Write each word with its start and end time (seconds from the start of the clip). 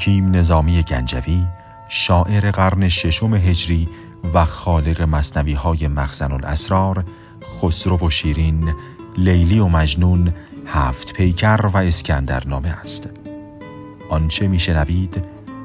حکیم 0.00 0.36
نظامی 0.36 0.82
گنجوی 0.82 1.46
شاعر 1.88 2.50
قرن 2.50 2.88
ششم 2.88 3.34
هجری 3.34 3.88
و 4.34 4.44
خالق 4.44 5.02
مصنوی 5.02 5.52
های 5.52 5.88
مخزن 5.88 6.32
الاسرار 6.32 7.04
خسرو 7.60 7.98
و 8.06 8.10
شیرین 8.10 8.74
لیلی 9.16 9.58
و 9.58 9.68
مجنون 9.68 10.32
هفت 10.66 11.12
پیکر 11.12 11.70
و 11.72 11.76
اسکندر 11.76 12.46
نامه 12.46 12.68
است. 12.68 13.08
آنچه 14.10 14.48
میشنوید 14.48 15.24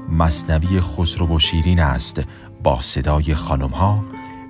مصنوی 0.10 0.82
خسرو 0.82 1.36
و 1.36 1.40
شیرین 1.40 1.80
است 1.80 2.22
با 2.64 2.82
صدای 2.82 3.36
خانم 3.36 3.70
ها 3.70 4.04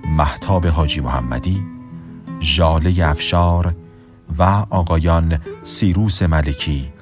محتاب 0.08 0.66
حاجی 0.66 1.00
محمدی 1.00 1.66
ژاله 2.40 3.08
افشار 3.08 3.74
و 4.38 4.42
آقایان 4.70 5.38
سیروس 5.64 6.22
ملکی 6.22 6.92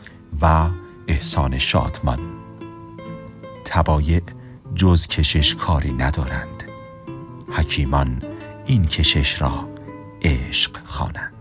و 0.42 0.66
احسان 1.08 1.58
شادمان. 1.58 2.33
تبایع 3.64 4.22
جز 4.74 5.06
کشش 5.06 5.54
کاری 5.54 5.92
ندارند. 5.92 6.62
حکیمان 7.50 8.22
این 8.66 8.86
کشش 8.86 9.40
را 9.40 9.68
عشق 10.22 10.76
خوانند. 10.84 11.33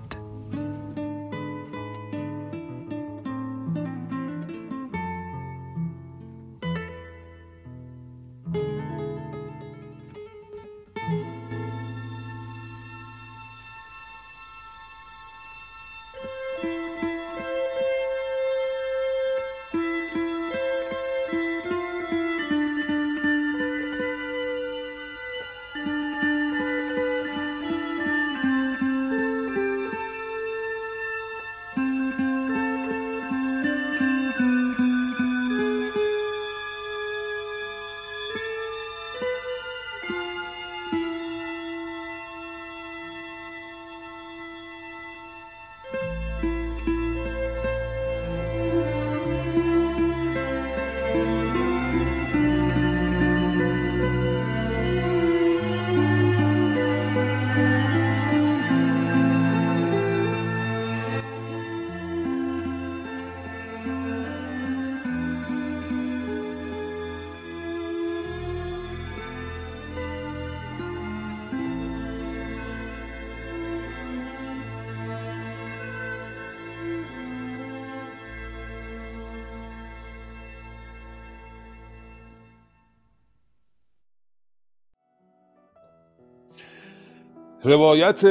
روایت 87.66 88.22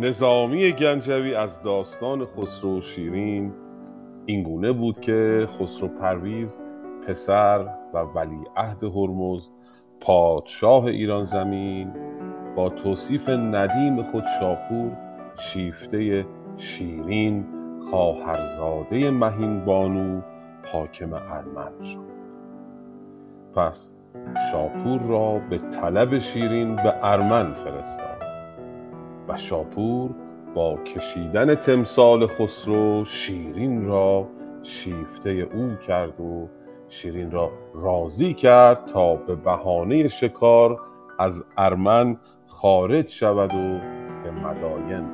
نظامی 0.00 0.72
گنجوی 0.72 1.34
از 1.34 1.62
داستان 1.62 2.26
خسرو 2.26 2.80
شیرین 2.80 3.52
اینگونه 4.26 4.72
بود 4.72 5.00
که 5.00 5.48
خسرو 5.58 5.88
پرویز 5.88 6.58
پسر 7.06 7.68
و 7.94 7.98
ولی 7.98 8.38
عهد 8.56 8.84
هرمز 8.84 9.48
پادشاه 10.00 10.84
ایران 10.84 11.24
زمین 11.24 11.92
با 12.56 12.68
توصیف 12.68 13.28
ندیم 13.28 14.02
خود 14.02 14.24
شاپور 14.40 14.96
شیفته 15.36 16.26
شیرین 16.56 17.46
خواهرزاده 17.90 19.10
مهین 19.10 19.64
بانو 19.64 20.20
حاکم 20.72 21.12
ارمن 21.12 21.84
شد. 21.84 22.14
پس 23.54 23.90
شاپور 24.52 25.00
را 25.00 25.38
به 25.50 25.58
طلب 25.58 26.18
شیرین 26.18 26.76
به 26.76 26.94
ارمن 27.02 27.52
فرستاد. 27.52 28.13
و 29.28 29.36
شاپور 29.36 30.10
با 30.54 30.76
کشیدن 30.76 31.54
تمثال 31.54 32.26
خسرو 32.26 33.04
شیرین 33.04 33.86
را 33.86 34.28
شیفته 34.62 35.30
او 35.30 35.76
کرد 35.86 36.20
و 36.20 36.48
شیرین 36.88 37.30
را 37.30 37.50
راضی 37.74 38.34
کرد 38.34 38.86
تا 38.86 39.16
به 39.16 39.34
بهانه 39.34 40.08
شکار 40.08 40.80
از 41.18 41.44
ارمن 41.56 42.16
خارج 42.46 43.08
شود 43.08 43.54
و 43.54 43.78
به 44.24 44.30
مداین 44.30 45.04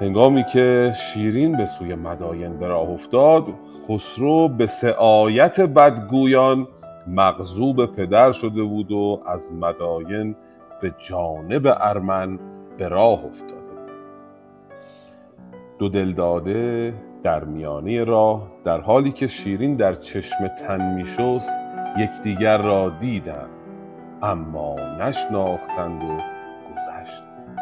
هنگامی 0.00 0.44
که 0.52 0.92
شیرین 0.96 1.56
به 1.56 1.66
سوی 1.66 1.94
مداین 1.94 2.58
به 2.58 2.66
راه 2.66 2.90
افتاد 2.90 3.48
خسرو 3.88 4.48
به 4.48 4.66
سعایت 4.66 5.60
بدگویان 5.60 6.68
مغضوب 7.06 7.86
پدر 7.86 8.32
شده 8.32 8.62
بود 8.62 8.92
و 8.92 9.22
از 9.26 9.52
مداین 9.52 10.36
به 10.82 10.94
جانب 10.98 11.66
ارمن 11.66 12.38
به 12.78 12.88
راه 12.88 13.24
افتاده. 13.24 13.62
دو 15.78 15.88
دلداده 15.88 16.94
در 17.22 17.44
میانه 17.44 18.04
راه 18.04 18.48
در 18.64 18.80
حالی 18.80 19.12
که 19.12 19.26
شیرین 19.26 19.76
در 19.76 19.92
چشم 19.92 20.48
تن 20.48 20.94
می 20.94 21.04
شست 21.04 21.52
یکدیگر 21.98 22.58
را 22.58 22.88
دیدند. 22.88 23.50
اما 24.22 24.76
نشناختند 25.00 26.02
و 26.02 26.16
گذشتند. 26.70 27.58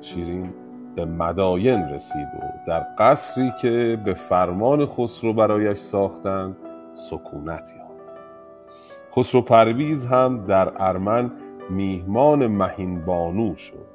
شیرین 0.00 0.54
به 0.96 1.04
مداین 1.04 1.88
رسید 1.88 2.28
و 2.40 2.66
در 2.66 2.86
قصری 2.98 3.52
که 3.62 3.98
به 4.04 4.14
فرمان 4.14 4.86
خسرو 4.86 5.32
برایش 5.32 5.78
ساختند 5.78 6.56
سکونت 6.94 7.74
یافت. 7.78 7.88
خسرو 9.16 9.42
پرویز 9.42 10.06
هم 10.06 10.46
در 10.46 10.72
ارمن 10.82 11.30
میهمان 11.70 12.46
مهین 12.46 13.04
بانو 13.04 13.54
شد. 13.54 13.86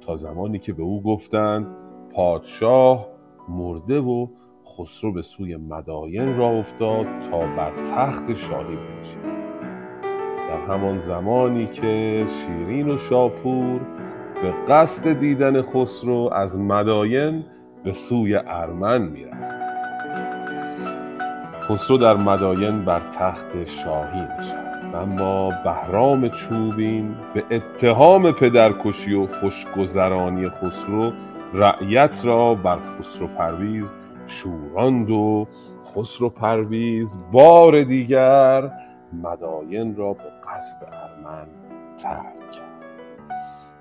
تا 0.00 0.16
زمانی 0.16 0.58
که 0.58 0.72
به 0.72 0.82
او 0.82 1.02
گفتند 1.02 1.66
پادشاه 2.14 3.06
مرده 3.48 4.00
و 4.00 4.26
خسرو 4.66 5.12
به 5.12 5.22
سوی 5.22 5.56
مداین 5.56 6.38
را 6.38 6.48
افتاد 6.48 7.06
تا 7.30 7.38
بر 7.38 7.82
تخت 7.82 8.34
شاهی 8.34 8.76
بنشیند. 8.76 9.40
در 10.48 10.74
همان 10.74 10.98
زمانی 10.98 11.66
که 11.66 12.24
شیرین 12.28 12.90
و 12.90 12.98
شاپور 12.98 13.80
به 14.42 14.52
قصد 14.68 15.12
دیدن 15.12 15.62
خسرو 15.62 16.30
از 16.32 16.58
مداین 16.58 17.44
به 17.84 17.92
سوی 17.92 18.34
ارمن 18.36 19.02
می‌رفت. 19.02 19.60
خسرو 21.62 21.98
در 21.98 22.16
مداین 22.16 22.84
بر 22.84 23.00
تخت 23.00 23.64
شاهی 23.64 24.20
نشست. 24.20 24.69
اما 24.94 25.50
بهرام 25.64 26.28
چوبین 26.28 27.14
به 27.34 27.44
اتهام 27.50 28.32
پدرکشی 28.32 29.14
و 29.14 29.26
خوشگذرانی 29.26 30.48
خسرو 30.48 31.12
رعیت 31.54 32.20
را 32.24 32.54
بر 32.54 32.78
خسرو 32.98 33.26
پرویز 33.26 33.94
شوراند 34.26 35.10
و 35.10 35.48
خسرو 35.84 36.28
پرویز 36.28 37.16
بار 37.32 37.82
دیگر 37.82 38.70
مداین 39.12 39.96
را 39.96 40.12
به 40.12 40.30
قصد 40.48 40.86
ارمن 40.92 41.46
ترک 41.96 42.50
کرد. 42.52 42.70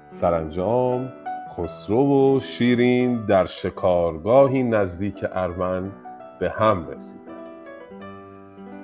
سرانجام 0.07 1.09
خسرو 1.49 2.35
و 2.35 2.39
شیرین 2.39 3.25
در 3.25 3.45
شکارگاهی 3.45 4.63
نزدیک 4.63 5.25
ارمن 5.31 5.91
به 6.39 6.49
هم 6.49 6.87
رسیدند. 6.87 7.25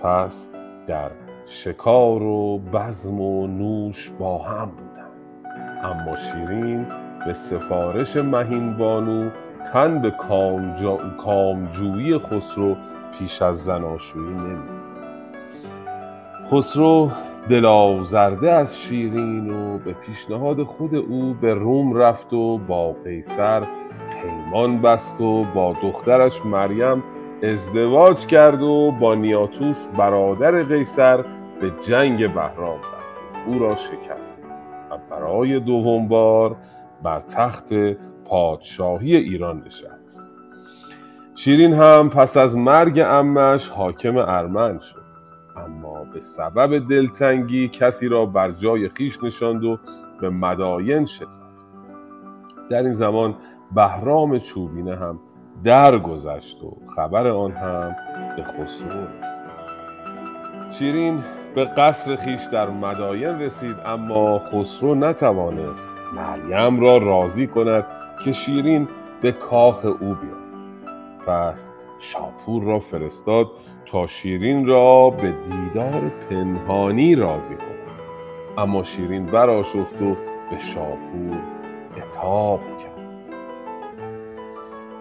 پس 0.03 0.51
در 0.87 1.11
شکار 1.47 2.23
و 2.23 2.57
بزم 2.73 3.21
و 3.21 3.47
نوش 3.47 4.11
با 4.19 4.37
هم 4.37 4.65
بودند 4.71 5.05
اما 5.83 6.15
شیرین 6.15 6.85
به 7.25 7.33
سفارش 7.33 8.17
مهین 8.17 8.77
بانو 8.77 9.29
تن 9.73 10.01
به 10.01 10.13
کامجویی 11.17 12.17
خسرو 12.17 12.75
پیش 13.19 13.41
از 13.41 13.63
زناشویی 13.63 14.33
نمی 14.33 14.69
خسرو 16.51 17.11
دلاوزرده 17.49 18.51
از 18.51 18.79
شیرین 18.79 19.49
و 19.49 19.77
به 19.77 19.93
پیشنهاد 19.93 20.63
خود 20.63 20.95
او 20.95 21.33
به 21.41 21.53
روم 21.53 21.97
رفت 21.97 22.33
و 22.33 22.57
با 22.57 22.91
قیصر 22.91 23.63
پیمان 24.21 24.81
بست 24.81 25.21
و 25.21 25.43
با 25.43 25.75
دخترش 25.83 26.45
مریم 26.45 27.03
ازدواج 27.43 28.25
کرد 28.25 28.61
و 28.61 28.91
با 28.99 29.15
نیاتوس 29.15 29.87
برادر 29.87 30.63
قیصر 30.63 31.25
به 31.61 31.71
جنگ 31.87 32.33
بهرام 32.33 32.79
رفت. 32.79 33.47
او 33.47 33.59
را 33.59 33.75
شکست. 33.75 34.41
و 34.91 34.97
برای 35.09 35.59
دوم 35.59 36.07
بار 36.07 36.55
بر 37.03 37.19
تخت 37.19 37.73
پادشاهی 38.25 39.15
ایران 39.15 39.63
نشست. 39.65 40.35
شیرین 41.35 41.73
هم 41.73 42.09
پس 42.09 42.37
از 42.37 42.55
مرگ 42.55 43.03
امش 43.07 43.69
حاکم 43.69 44.17
ارمن 44.17 44.79
شد. 44.79 45.05
اما 45.57 46.03
به 46.03 46.21
سبب 46.21 46.87
دلتنگی 46.89 47.67
کسی 47.67 48.07
را 48.07 48.25
بر 48.25 48.51
جای 48.51 48.89
خیش 48.89 49.23
نشاند 49.23 49.63
و 49.63 49.79
به 50.21 50.29
مداین 50.29 51.05
شتافت. 51.05 51.39
در 52.69 52.83
این 52.83 52.93
زمان 52.93 53.35
بهرام 53.75 54.39
چوبینه 54.39 54.95
هم 54.95 55.19
درگذشت 55.63 56.63
و 56.63 56.77
خبر 56.95 57.27
آن 57.27 57.51
هم 57.51 57.95
به 58.35 58.43
خسرو 58.43 58.89
رسید. 58.89 59.45
شیرین 60.71 61.23
به 61.55 61.65
قصر 61.65 62.15
خیش 62.15 62.41
در 62.51 62.69
مداین 62.69 63.39
رسید 63.39 63.75
اما 63.85 64.39
خسرو 64.39 64.95
نتوانست 64.95 65.89
مریم 66.15 66.79
را 66.79 66.97
راضی 66.97 67.47
کند 67.47 67.85
که 68.23 68.31
شیرین 68.31 68.87
به 69.21 69.31
کاخ 69.31 69.85
او 69.85 70.15
بیاد 70.15 70.45
پس 71.27 71.71
شاپور 71.99 72.63
را 72.63 72.79
فرستاد 72.79 73.47
تا 73.85 74.07
شیرین 74.07 74.67
را 74.67 75.09
به 75.09 75.31
دیدار 75.31 76.11
پنهانی 76.29 77.15
راضی 77.15 77.55
کند. 77.55 77.99
اما 78.57 78.83
شیرین 78.83 79.25
براشفت 79.25 80.01
و 80.01 80.15
به 80.51 80.57
شاپور 80.57 81.37
اتاب 81.97 82.59
کرد. 82.59 83.25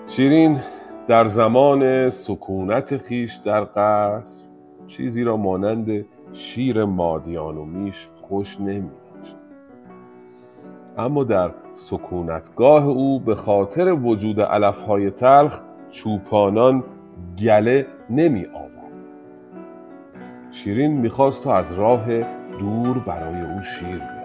شیرین 0.07 0.61
در 1.09 1.25
زمان 1.25 2.11
سکونت 2.11 2.97
خیش 2.97 3.35
در 3.35 3.65
قصر 3.65 4.45
چیزی 4.87 5.25
را 5.25 5.37
مانند 5.37 6.07
شیر 6.35 6.85
مادیان 6.85 7.57
و 7.57 7.65
میش 7.65 8.09
خوش 8.21 8.61
نمی 8.61 8.91
اما 10.97 11.25
در 11.25 11.51
سکونتگاه 11.75 12.87
او 12.87 13.21
به 13.21 13.35
خاطر 13.35 13.93
وجود 13.93 14.41
علفهای 14.41 15.11
تلخ 15.11 15.61
چوپانان 15.91 16.85
گله 17.39 17.87
نمی 18.11 18.47
آورد 18.47 18.99
شیرین 20.51 20.93
می‌خواست 21.01 21.45
تا 21.45 21.57
از 21.57 21.73
راه 21.73 22.07
دور 22.59 22.99
برای 22.99 23.41
او 23.41 23.63
شیر 23.63 23.97
بیاد 23.97 24.25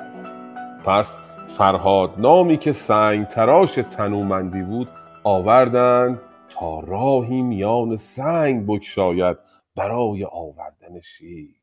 پس 0.86 1.18
فرهاد 1.48 2.14
نامی 2.18 2.58
که 2.58 2.72
سنگ 2.72 3.28
تراش 3.28 3.76
تنومندی 3.76 4.62
بود 4.62 4.90
آوردند 5.24 6.22
تا 6.50 6.80
راهی 6.80 7.42
میان 7.42 7.96
سنگ 7.96 8.68
بکشاید 8.68 9.38
برای 9.76 10.26
آوردن 10.26 11.00
شیر. 11.00 11.59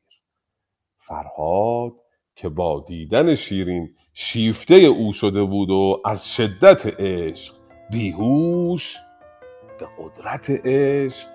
فرهاد 1.07 1.93
که 2.35 2.49
با 2.49 2.83
دیدن 2.87 3.35
شیرین 3.35 3.95
شیفته 4.13 4.75
او 4.75 5.13
شده 5.13 5.43
بود 5.43 5.69
و 5.69 6.01
از 6.05 6.35
شدت 6.35 6.99
عشق 6.99 7.55
بیهوش 7.91 8.95
به 9.79 9.87
قدرت 9.99 10.49
عشق 10.65 11.27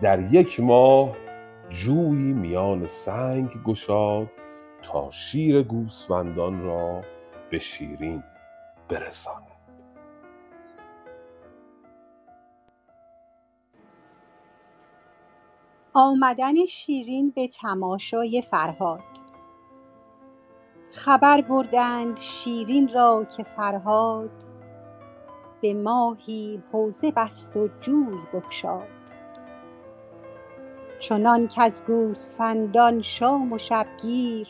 در 0.00 0.32
یک 0.32 0.60
ماه 0.60 1.16
جویی 1.68 2.32
میان 2.32 2.86
سنگ 2.86 3.50
گشاد 3.66 4.30
تا 4.82 5.10
شیر 5.10 5.62
گوسفندان 5.62 6.62
را 6.62 7.02
به 7.50 7.58
شیرین 7.58 8.22
برساند. 8.88 9.47
آمدن 16.00 16.66
شیرین 16.66 17.30
به 17.30 17.48
تماشای 17.48 18.42
فرهاد. 18.42 19.04
خبر 20.92 21.40
بردند 21.40 22.18
شیرین 22.18 22.88
را 22.88 23.26
که 23.36 23.42
فرهاد 23.42 24.30
به 25.60 25.74
ماهی 25.74 26.62
حوزه 26.72 27.10
بست 27.10 27.56
و 27.56 27.68
جوی 27.80 28.18
بگشاد. 28.32 28.88
چنان 31.00 31.48
کز 31.48 31.82
گوسفندان 31.86 33.02
شام 33.02 33.52
و 33.52 33.58
شبگیر 33.58 34.48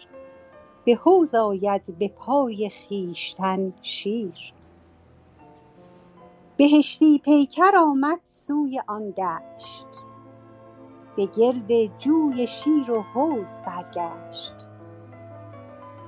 به 0.84 0.94
حوض 0.94 1.34
آید 1.34 1.98
به 1.98 2.08
پای 2.08 2.70
خویشتن 2.70 3.72
شیر. 3.82 4.52
بهشتی 6.56 7.18
پیکر 7.18 7.72
آمد 7.76 8.20
سوی 8.26 8.80
آن 8.88 9.10
دشت 9.10 10.07
به 11.18 11.26
گرد 11.26 11.98
جوی 11.98 12.46
شیر 12.46 12.90
و 12.90 13.02
حوض 13.02 13.50
برگشت. 13.66 14.68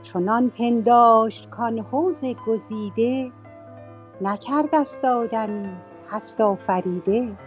چنان 0.02 0.50
پنداشت 0.50 1.50
کان 1.50 1.78
حوض 1.78 2.24
گزیده 2.46 3.32
نکردست 4.20 5.04
آدمی 5.04 5.76
هست 6.10 6.40
آفریده. 6.40 7.38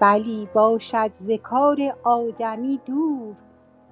بلی 0.00 0.48
باشد 0.54 1.10
ز 1.14 1.30
کار 1.42 1.78
آدمی 2.02 2.80
دور 2.86 3.36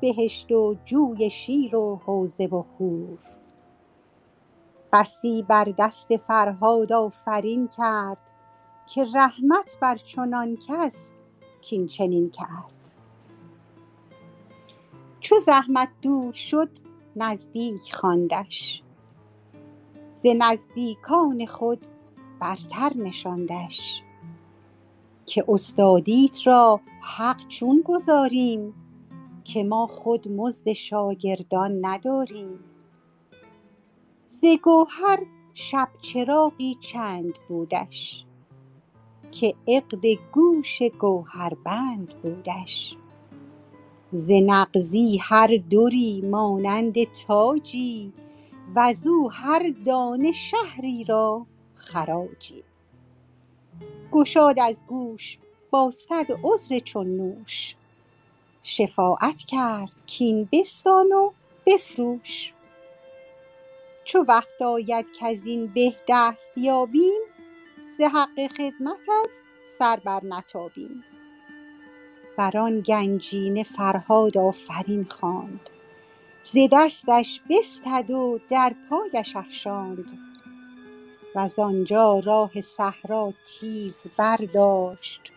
بهشت 0.00 0.52
و 0.52 0.76
جوی 0.84 1.30
شیر 1.30 1.76
و 1.76 2.00
حوضه 2.06 2.46
و 2.46 2.62
حور. 2.78 3.18
بسی 4.92 5.42
بر 5.48 5.74
دست 5.78 6.16
فرهاد 6.16 6.92
آفرین 6.92 7.68
کرد 7.68 8.30
که 8.86 9.06
رحمت 9.14 9.76
بر 9.80 9.96
چنان 9.96 10.56
کس 10.68 11.13
کاین 11.70 11.86
چنین 11.86 12.30
کرد. 12.30 12.96
چو 15.20 15.34
زحمت 15.46 15.88
دور 16.02 16.32
شد 16.32 16.70
نزدیک 17.16 17.94
خواندش. 17.94 18.82
ز 20.14 20.26
نزدیکان 20.38 21.46
خود 21.46 21.86
برتر 22.40 22.92
نشاندش. 22.96 24.02
که 25.26 25.44
استادیت 25.48 26.46
را 26.46 26.80
حق 27.00 27.48
چون 27.48 27.82
گزاریم 27.84 28.74
که 29.44 29.64
ما 29.64 29.86
خود 29.86 30.28
مزد 30.28 30.72
شاگردان 30.72 31.78
نداریم. 31.80 32.58
ز 34.28 34.40
گوهر 34.62 35.26
شب 35.54 35.88
چراغی 36.02 36.76
چند 36.80 37.34
بودش. 37.48 38.26
که 39.40 39.54
عقد 39.68 40.06
گوش 40.32 40.82
گوهربند 40.82 42.14
بودش. 42.22 42.96
ز 44.12 44.30
نغزی 44.30 45.18
هر 45.22 45.62
دری 45.70 46.20
مانند 46.20 47.04
تاجی 47.12 48.12
وزو 48.74 49.28
هر 49.32 49.74
دانه 49.84 50.32
شهری 50.32 51.04
را 51.04 51.46
خراجی. 51.74 52.64
گشاد 54.12 54.58
از 54.58 54.86
گوش 54.86 55.38
با 55.70 55.90
صد 55.90 56.26
عذر 56.42 56.78
چون 56.78 57.06
نوش. 57.06 57.76
شفاعت 58.62 59.36
کرد 59.36 59.92
کاین 60.18 60.48
بستان 60.52 61.12
و 61.12 61.30
بفروش. 61.66 62.52
چو 64.04 64.18
وقت 64.28 64.62
آید 64.62 65.06
کزین 65.20 65.66
به 65.66 65.94
دست 66.08 66.58
یابیم 66.58 67.33
ز 67.98 68.00
حق 68.00 68.46
خدمتت 68.46 69.40
سر 69.78 69.96
برنتابیم 69.96 71.04
بر 72.36 72.58
آن 72.58 72.80
گنجینه 72.80 73.62
فرهاد 73.62 74.38
آفرین 74.38 75.04
خواند. 75.04 75.70
ز 76.42 76.56
دستش 76.72 77.40
بستد 77.50 78.10
و 78.10 78.38
در 78.48 78.74
پایش 78.90 79.36
افشاند. 79.36 80.18
وز 81.34 81.58
آنجا 81.58 82.18
راه 82.18 82.60
صحرا 82.60 83.32
تیز 83.46 83.96
برداشت. 84.18 85.32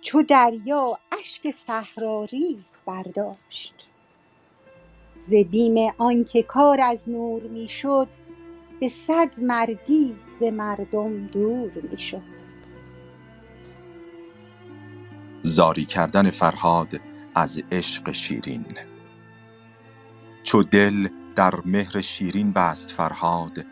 چو 0.00 0.22
دریا 0.22 0.98
اشک 1.20 1.54
صحراریز 1.66 2.72
برداشت. 2.86 3.88
ز 5.18 5.34
بیم 5.34 5.92
آنکه 5.98 6.42
کار 6.42 6.80
از 6.80 7.08
نور 7.08 7.42
می 7.42 7.68
شد 7.68 8.08
به 8.80 8.88
صد 8.88 9.40
مردی 9.40 10.16
ز 10.40 10.42
مردم 10.42 11.26
دور 11.26 11.72
می 11.90 11.98
شد 11.98 12.22
زاری 15.42 15.84
کردن 15.84 16.30
فرهاد 16.30 17.00
از 17.34 17.62
عشق 17.72 18.12
شیرین. 18.12 18.66
چو 20.42 20.62
دل 20.62 21.08
در 21.36 21.54
مهر 21.64 22.00
شیرین 22.00 22.52
بست 22.52 22.90
فرهاد 22.90 23.64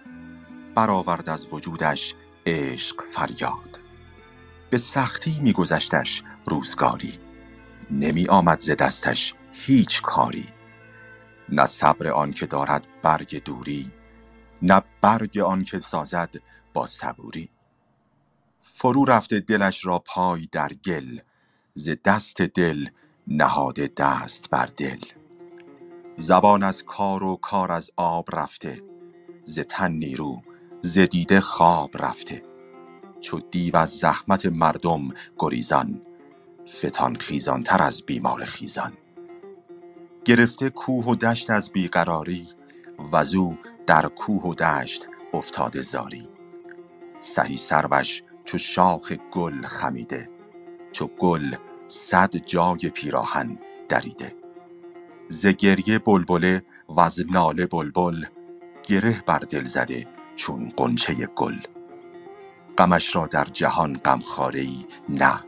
برآورد 0.75 1.29
از 1.29 1.49
وجودش 1.53 2.15
عشق 2.47 3.07
فریاد. 3.07 3.81
به 4.71 4.79
سختی 4.79 5.41
می 5.41 5.53
گذشتش 5.53 6.23
روزگاری 6.47 7.19
نمی 7.91 8.27
آمد 8.27 8.61
ز 8.61 8.71
دستش 8.71 9.35
هیچ 9.53 10.03
کاری. 10.03 10.47
نه 11.49 11.67
صبر 11.67 12.09
آن 12.09 12.31
که 12.31 12.47
دارد 12.47 12.87
برگ 13.03 13.43
دوری 13.45 13.91
نه 14.63 14.83
برگ 15.01 15.39
آن 15.39 15.63
که 15.65 15.81
سازد 15.81 16.35
با 16.75 16.87
صبوری. 16.87 17.51
فرو 18.61 19.05
رفته 19.05 19.41
دلش 19.41 19.87
را 19.87 19.99
پای 19.99 20.49
در 20.53 20.73
گل 20.85 21.19
ز 21.75 21.91
دست 22.05 22.43
دل 22.43 22.89
نهاده 23.27 23.91
دست 23.97 24.51
بر 24.51 24.67
دل. 24.67 25.01
زبان 26.17 26.63
از 26.63 26.85
کار 26.85 27.25
و 27.25 27.37
کار 27.37 27.73
از 27.73 27.91
آب 27.97 28.29
رفته 28.33 28.83
ز 29.45 29.59
تن 29.61 29.93
نیرو 29.93 30.43
ز 30.81 30.99
دیده 30.99 31.41
خواب 31.41 31.91
رفته. 31.99 32.43
چو 33.21 33.41
دیو 33.41 33.77
از 33.77 33.91
زحمت 33.91 34.47
مردم 34.47 35.09
گریزان 35.39 36.03
فتان 36.69 37.17
خیزانتر 37.17 37.83
از 37.83 38.03
بیمار 38.07 38.45
خیزان. 38.45 38.93
گرفته 40.25 40.71
کوه 40.71 41.05
و 41.05 41.15
دشت 41.15 41.51
از 41.51 41.71
بیقراری 41.73 42.49
وزو 43.13 43.57
در 43.89 44.09
کوه 44.09 44.43
و 44.43 44.55
دشت 44.55 45.09
افتاده 45.33 45.81
زاری. 45.81 46.29
سهی 47.21 47.57
سروش 47.57 48.23
چو 48.45 48.59
شاخ 48.59 49.13
گل 49.13 49.63
خمیده 49.67 50.31
چو 50.93 51.07
گل 51.07 51.55
صد 51.87 52.37
جای 52.37 52.91
پیراهن 52.95 53.59
دریده. 53.89 54.37
ز 55.29 55.47
گریه 55.47 55.99
بلبله 55.99 56.63
وز 56.97 57.21
ناله 57.31 57.67
بلبل 57.67 58.25
گره 58.83 59.23
بر 59.27 59.39
دل 59.39 59.65
زده 59.65 60.07
چون 60.37 60.73
غنچه 60.77 61.15
گل. 61.15 61.59
غمش 62.79 63.17
را 63.17 63.27
در 63.27 63.45
جهان 63.45 63.97
غمخواره 63.97 64.61
ای 64.61 64.87
نه 65.09 65.45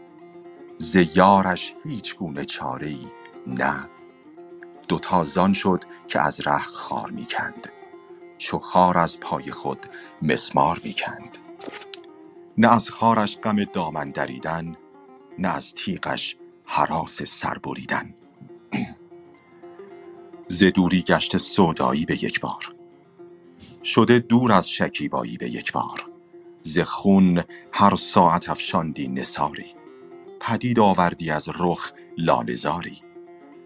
ز 0.79 0.97
یارش 1.15 1.75
هیچ 1.85 2.17
گونه 2.17 2.45
چاره 2.45 2.89
ای 2.89 3.07
نه. 3.47 3.89
دوتا 4.89 5.25
زان 5.25 5.53
شد 5.53 5.85
که 6.09 6.21
از 6.21 6.41
ره 6.47 6.59
خار 6.61 7.11
می 7.11 7.25
کند 7.25 7.80
چو 8.41 8.59
خار 8.59 8.99
از 8.99 9.21
پای 9.21 9.51
خود 9.51 9.87
مسمار 10.23 10.81
می 10.85 10.95
کند 10.95 11.39
نه 12.59 12.75
از 12.75 12.91
خارش 12.91 13.39
غم 13.39 13.65
دامن 13.65 14.11
دریدن 14.11 14.77
نه 15.39 15.49
از 15.49 15.75
تیغش 15.75 16.37
هراس 16.67 17.23
سر 17.23 17.59
بریدن. 17.59 18.15
ز 20.49 20.65
دوری 20.65 21.03
گشته 21.03 21.39
سودایی 21.39 22.05
به 22.05 22.25
یک 22.25 22.41
بار. 22.41 22.75
شده 23.85 24.19
دور 24.19 24.53
از 24.53 24.71
شکیبایی 24.71 25.37
به 25.37 25.51
یک 25.51 25.73
بار. 25.73 26.11
ز 26.63 26.79
خون 26.79 27.45
هر 27.73 27.97
ساعت 27.97 28.49
افشاندی 28.51 29.09
نثاری. 29.09 29.67
پدید 30.41 30.81
آوردی 30.81 31.31
از 31.31 31.49
رخ 31.59 31.93
لاله 32.19 32.55
زاری 32.55 33.03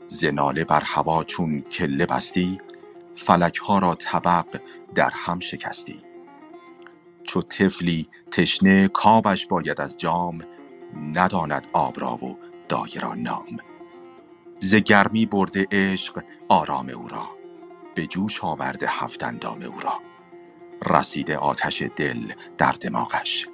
ز 0.07 0.25
ناله 0.25 0.65
بر 0.65 0.83
هوا 0.87 1.25
چون 1.25 1.61
کله 1.61 2.07
بستی 2.07 2.61
فلک 3.15 3.57
ها 3.57 3.79
را 3.79 3.95
طبق 3.95 4.61
در 4.95 5.11
هم 5.11 5.41
شکستی. 5.41 6.01
چو 7.25 7.43
طفلی 7.43 8.09
تشنه 8.31 8.89
کابش 8.89 9.47
باید 9.47 9.81
از 9.81 9.99
جام 9.99 10.45
نداند 11.15 11.67
آب 11.73 12.01
را 12.01 12.17
و 12.17 12.39
دایه 12.69 13.01
را 13.01 13.15
نام. 13.15 13.57
ز 14.59 14.75
گرمی 14.75 15.27
برده 15.27 15.67
عشق 15.73 16.25
آرام 16.49 16.89
او 16.89 17.09
را 17.09 17.29
به 17.95 18.07
جوش 18.07 18.45
آورده 18.45 18.87
هفت 18.89 19.25
اندام 19.25 19.63
او 19.63 19.81
را. 19.81 20.01
رسیده 20.87 21.37
آتش 21.37 21.83
دل 21.97 22.33
در 22.59 22.73
دماغش 22.73 23.49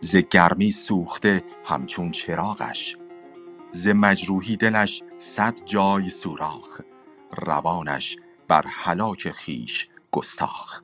ز 0.00 0.16
گرمی 0.16 0.70
سوخته 0.70 1.44
همچون 1.64 2.10
چراغش. 2.10 2.96
ز 3.70 3.88
مجروحی 3.88 4.56
دلش 4.56 5.02
صد 5.16 5.64
جای 5.64 6.10
سوراخ 6.10 6.80
روانش 7.38 8.16
بر 8.52 8.64
هلاک 8.68 9.30
خویش 9.30 9.88
گستاخ. 10.10 10.80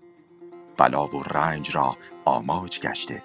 بلا 0.76 1.06
و 1.06 1.22
رنج 1.22 1.76
را 1.76 1.96
آماج 2.24 2.80
گشته. 2.80 3.22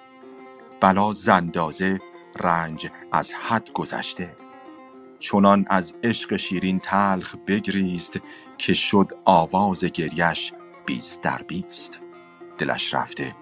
بلا 0.80 1.12
ز 1.12 1.28
اندازه 1.28 1.98
رنج 2.36 2.90
از 3.12 3.32
حد 3.34 3.72
گذشته. 3.72 4.36
چنان 5.18 5.66
از 5.68 5.94
عشق 6.02 6.36
شیرین 6.36 6.78
تلخ 6.78 7.34
بگریست 7.46 8.18
که 8.58 8.74
شد 8.74 9.12
آواز 9.24 9.84
گریش 9.84 10.52
بیست 10.86 11.22
در 11.22 11.42
بیست. 11.48 11.98
دلش 12.58 12.94
رفته 12.94 13.34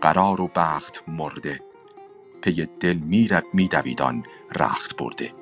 قرار 0.00 0.40
و 0.40 0.50
بخت 0.54 1.04
مرده. 1.08 1.60
پی 2.42 2.68
دل 2.80 2.98
می 3.52 3.68
دوید 3.68 4.02
آن 4.02 4.24
رخت 4.54 4.96
برده. 4.96 5.32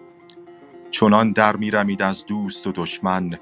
چنان 0.90 1.33
در 1.33 1.56
می 1.56 1.71
رمید 1.71 2.02
از 2.02 2.26
دوست 2.26 2.66
و 2.66 2.73
دشمن 2.73 3.38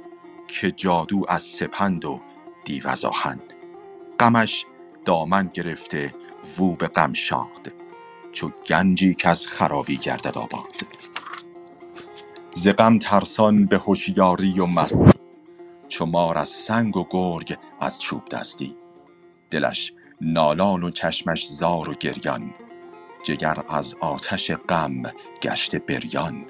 که 0.60 0.70
جادو 0.70 1.24
از 1.28 1.42
سپند 1.42 2.04
و 2.04 2.20
دیو 2.64 2.94
غمش 4.20 4.66
دامن 5.04 5.50
گرفته 5.54 6.14
وو 6.58 6.74
به 6.74 6.86
غم 6.86 7.12
شاد 7.12 7.72
چو 8.32 8.50
گنجی 8.66 9.16
از 9.24 9.46
خرابی 9.46 9.96
گردد 9.96 10.38
آباد. 10.38 10.74
ز 12.54 12.68
غم 12.68 12.98
ترسان 12.98 13.66
به 13.66 13.78
هوشیاری 13.78 14.60
و 14.60 14.66
مستی 14.66 15.18
چو 15.88 16.06
مار 16.06 16.38
از 16.38 16.48
سنگ 16.48 16.96
و 16.96 17.06
گرگ 17.10 17.56
از 17.80 17.98
چوب 17.98 18.28
دستی. 18.28 18.76
دلش 19.50 19.92
نالان 20.20 20.82
و 20.82 20.90
چشمش 20.90 21.46
زار 21.46 21.88
و 21.90 21.94
گریان 21.94 22.54
جگر 23.24 23.58
از 23.68 23.94
آتش 24.00 24.50
غم 24.50 25.02
گشته 25.42 25.78
بریان. 25.78 26.46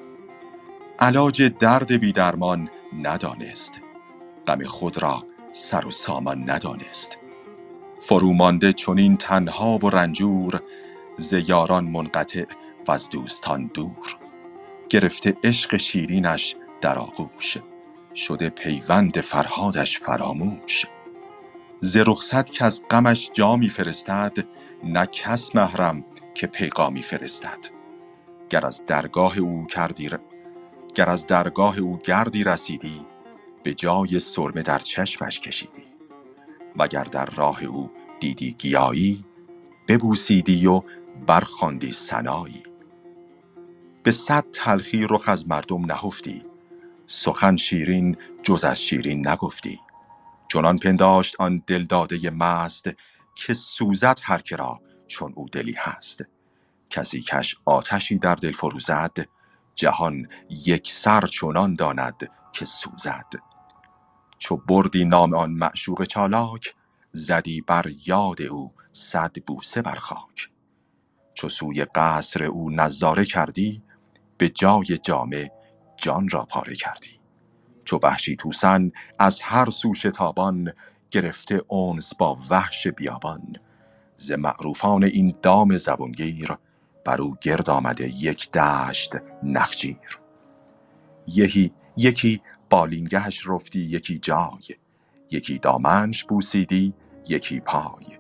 علاج 0.99 1.43
درد 1.43 1.93
بی 1.93 2.13
درمان 2.13 2.71
ندانست 3.03 3.82
غم 4.47 4.65
خود 4.65 5.03
را 5.03 5.27
سر 5.53 5.87
و 5.87 5.91
سامان 5.91 6.51
ندانست. 6.51 7.17
فرومانده 8.01 8.73
چنین 8.73 9.17
تنها 9.17 9.79
و 9.79 9.91
رنجور 9.91 10.61
ز 11.19 11.33
یاران 11.33 11.85
منقطع 11.85 12.45
و 12.89 12.93
از 12.93 13.11
دوستان 13.11 13.71
دور. 13.75 14.17
گرفته 14.89 15.37
عشق 15.45 15.77
شیرینش 15.77 16.57
در 16.81 16.99
آغوش 16.99 17.57
شده 18.15 18.51
پیوند 18.51 19.21
فرهادش 19.21 19.99
فراموش. 19.99 20.87
ز 21.81 21.97
رخصت 21.97 22.63
از 22.63 22.83
غمش 22.91 23.31
جامی 23.35 23.69
فرستد 23.69 24.39
نه 24.85 25.07
کس 25.07 25.57
محرم 25.57 26.05
که 26.35 26.47
پیغامی 26.47 27.03
فرستد. 27.03 27.59
گر 28.51 28.67
از 28.67 28.87
درگاه 28.87 29.39
او 29.39 29.67
کردی 29.67 30.11
گر 30.95 31.11
از 31.11 31.27
درگاه 31.27 31.79
او 31.79 31.99
گردی 31.99 32.45
رسیدی 32.45 33.07
به 33.63 33.75
جای 33.75 34.19
سرمه 34.19 34.63
در 34.63 34.79
چشمش 34.79 35.41
کشیدی. 35.41 35.85
وگر 36.77 37.05
در 37.05 37.27
راه 37.27 37.65
او 37.65 37.91
دیدی 38.21 38.53
گیایی 38.53 39.25
ببوسیدی 39.89 40.67
و 40.67 40.83
برخواندی 41.27 41.93
سنایی. 41.93 42.63
به 44.03 44.11
صد 44.11 44.45
تلخی 44.53 45.07
رخ 45.11 45.29
از 45.29 45.49
مردم 45.49 45.85
نهفتی 45.85 46.43
سخن 47.07 47.57
شیرین 47.57 48.17
جز 48.43 48.65
از 48.65 48.83
شیرین 48.83 49.29
نگفتی. 49.29 49.81
چنان 50.49 50.79
پنداشت 50.79 51.37
آن 51.41 51.63
دلداده 51.67 52.31
مست 52.31 52.87
که 53.35 53.55
سوزد 53.55 54.19
هر 54.23 54.39
که 54.39 54.57
را 54.57 54.81
چون 55.07 55.33
او 55.37 55.49
دلی 55.49 55.75
هست. 55.79 56.25
کسی 56.91 57.23
کش 57.23 57.57
آتشی 57.65 58.19
در 58.19 58.35
دل 58.35 58.53
فروزد 58.53 59.17
جهان 59.75 60.29
یک 60.51 60.93
سر 60.93 61.27
چنان 61.27 61.75
داند 61.75 62.31
که 62.53 62.65
سوزد. 62.65 63.52
چو 64.43 64.57
بردی 64.57 65.05
نام 65.05 65.35
آن 65.35 65.51
معشوق 65.51 66.05
چالاک 66.05 66.75
زدی 67.13 67.61
بر 67.61 67.87
یاد 68.07 68.43
او 68.43 68.73
صد 68.93 69.43
بوسه 69.47 69.83
بر 69.83 69.95
خاک. 69.95 70.51
چو 71.35 71.49
سوی 71.49 71.85
قصر 71.85 72.45
او 72.45 72.71
نظاره 72.71 73.25
کردی 73.25 73.83
به 74.39 74.49
جای 74.49 74.99
جامه 75.03 75.51
جان 75.97 76.29
را 76.29 76.45
پاره 76.45 76.75
کردی. 76.77 77.21
چو 77.85 77.99
وحشی 78.03 78.37
توسن 78.37 78.93
از 79.19 79.43
هر 79.43 79.71
سو 79.71 79.95
شتابان 79.95 80.73
گرفته 81.11 81.63
اونس 81.69 82.15
با 82.15 82.39
وحش 82.51 82.87
بیابان. 82.87 83.53
ز 84.17 84.33
معروفان 84.33 85.05
این 85.05 85.35
دام 85.43 85.77
زبونگیر 85.77 86.57
بر 87.05 87.23
او 87.23 87.37
گرد 87.41 87.71
آمده 87.71 88.09
یک 88.25 88.53
دشت 88.53 89.13
نخجیر. 89.43 90.21
یکی 91.27 91.73
یکی 91.97 92.43
بالینگهش 92.73 93.49
رفتی 93.49 93.81
یکی 93.81 94.21
جای. 94.21 94.63
یکی 95.33 95.59
دامنش 95.59 96.25
بوسیدی 96.25 96.95
یکی 97.29 97.61
پای. 97.61 98.19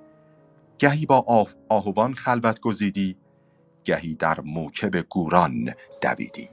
گهی 0.80 1.06
با 1.06 1.48
آهوان 1.70 2.14
خلوت 2.14 2.60
گزیدی 2.60 3.16
گهی 3.84 4.16
در 4.16 4.40
موکب 4.40 4.96
گوران 5.00 5.74
دویدی. 6.02 6.48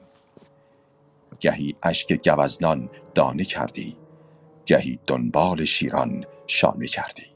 گهی 1.40 1.76
اشک 1.84 2.14
گوزنان 2.30 2.90
دانه 3.16 3.46
کردی 3.46 3.98
گهی 4.68 5.00
دنبال 5.08 5.66
شیران 5.66 6.26
شانه 6.48 6.88
کردی. 6.88 7.28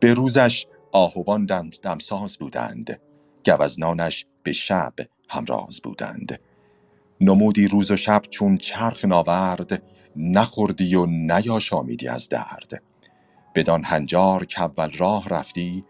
به 0.00 0.14
روزش 0.14 0.66
آهوان 0.92 1.46
دمساز 1.82 2.38
بودند 2.38 3.00
گوزنانش 3.46 4.26
به 4.42 4.52
شب 4.52 4.94
همراز 5.30 5.82
بودند. 5.84 6.40
نمودی 7.20 7.68
روز 7.68 7.90
و 7.90 7.96
شب 7.96 8.22
چون 8.30 8.56
چرخ 8.56 9.04
ناورد 9.04 9.82
نخوردی 10.16 10.94
و 10.94 11.06
نیاشامیدی 11.06 12.08
از 12.08 12.28
درد. 12.28 12.82
بدان 13.54 13.84
هنجار 13.84 14.44
که 14.44 14.62
اول 14.62 14.90
راه 14.92 15.28
رفتی 15.28 15.84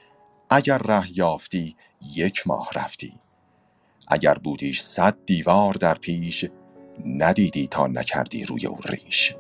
اگر 0.51 0.79
ره 0.79 1.19
یافتی 1.19 1.77
یک 2.15 2.47
ماه 2.47 2.71
رفتی. 2.75 3.15
اگر 4.09 4.35
بودیش 4.35 4.83
صد 4.83 5.17
دیوار 5.27 5.75
در 5.75 5.95
پیش 5.95 6.45
ندیدی 7.07 7.67
تا 7.67 7.87
نکردی 7.87 8.45
روی 8.45 8.67
او 8.67 8.79
ریش. 8.85 9.35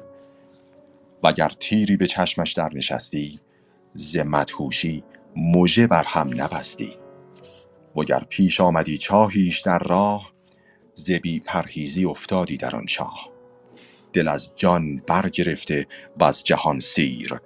وگر 1.22 1.48
تیری 1.48 1.96
به 1.96 2.06
چشمش 2.06 2.52
در 2.52 2.70
نشستی 2.74 3.40
ز 3.94 4.16
مدهوشی 4.16 5.04
مژه 5.36 5.86
بر 5.86 6.04
هم 6.06 6.42
نبستی. 6.42 6.96
وگر 7.96 8.24
پیش 8.28 8.60
آمدی 8.60 8.98
چاهیش 8.98 9.58
در 9.58 9.78
راه 9.78 10.32
ز 10.98 11.10
بی 11.10 11.40
پرهیزی 11.40 12.04
افتادی 12.04 12.56
در 12.56 12.76
آن 12.76 12.86
چاه. 12.86 13.28
دل 14.12 14.28
از 14.28 14.52
جان 14.56 14.96
برگرفته 14.96 15.86
وز 16.20 16.42
جهان 16.44 16.78
سیر. 16.78 17.40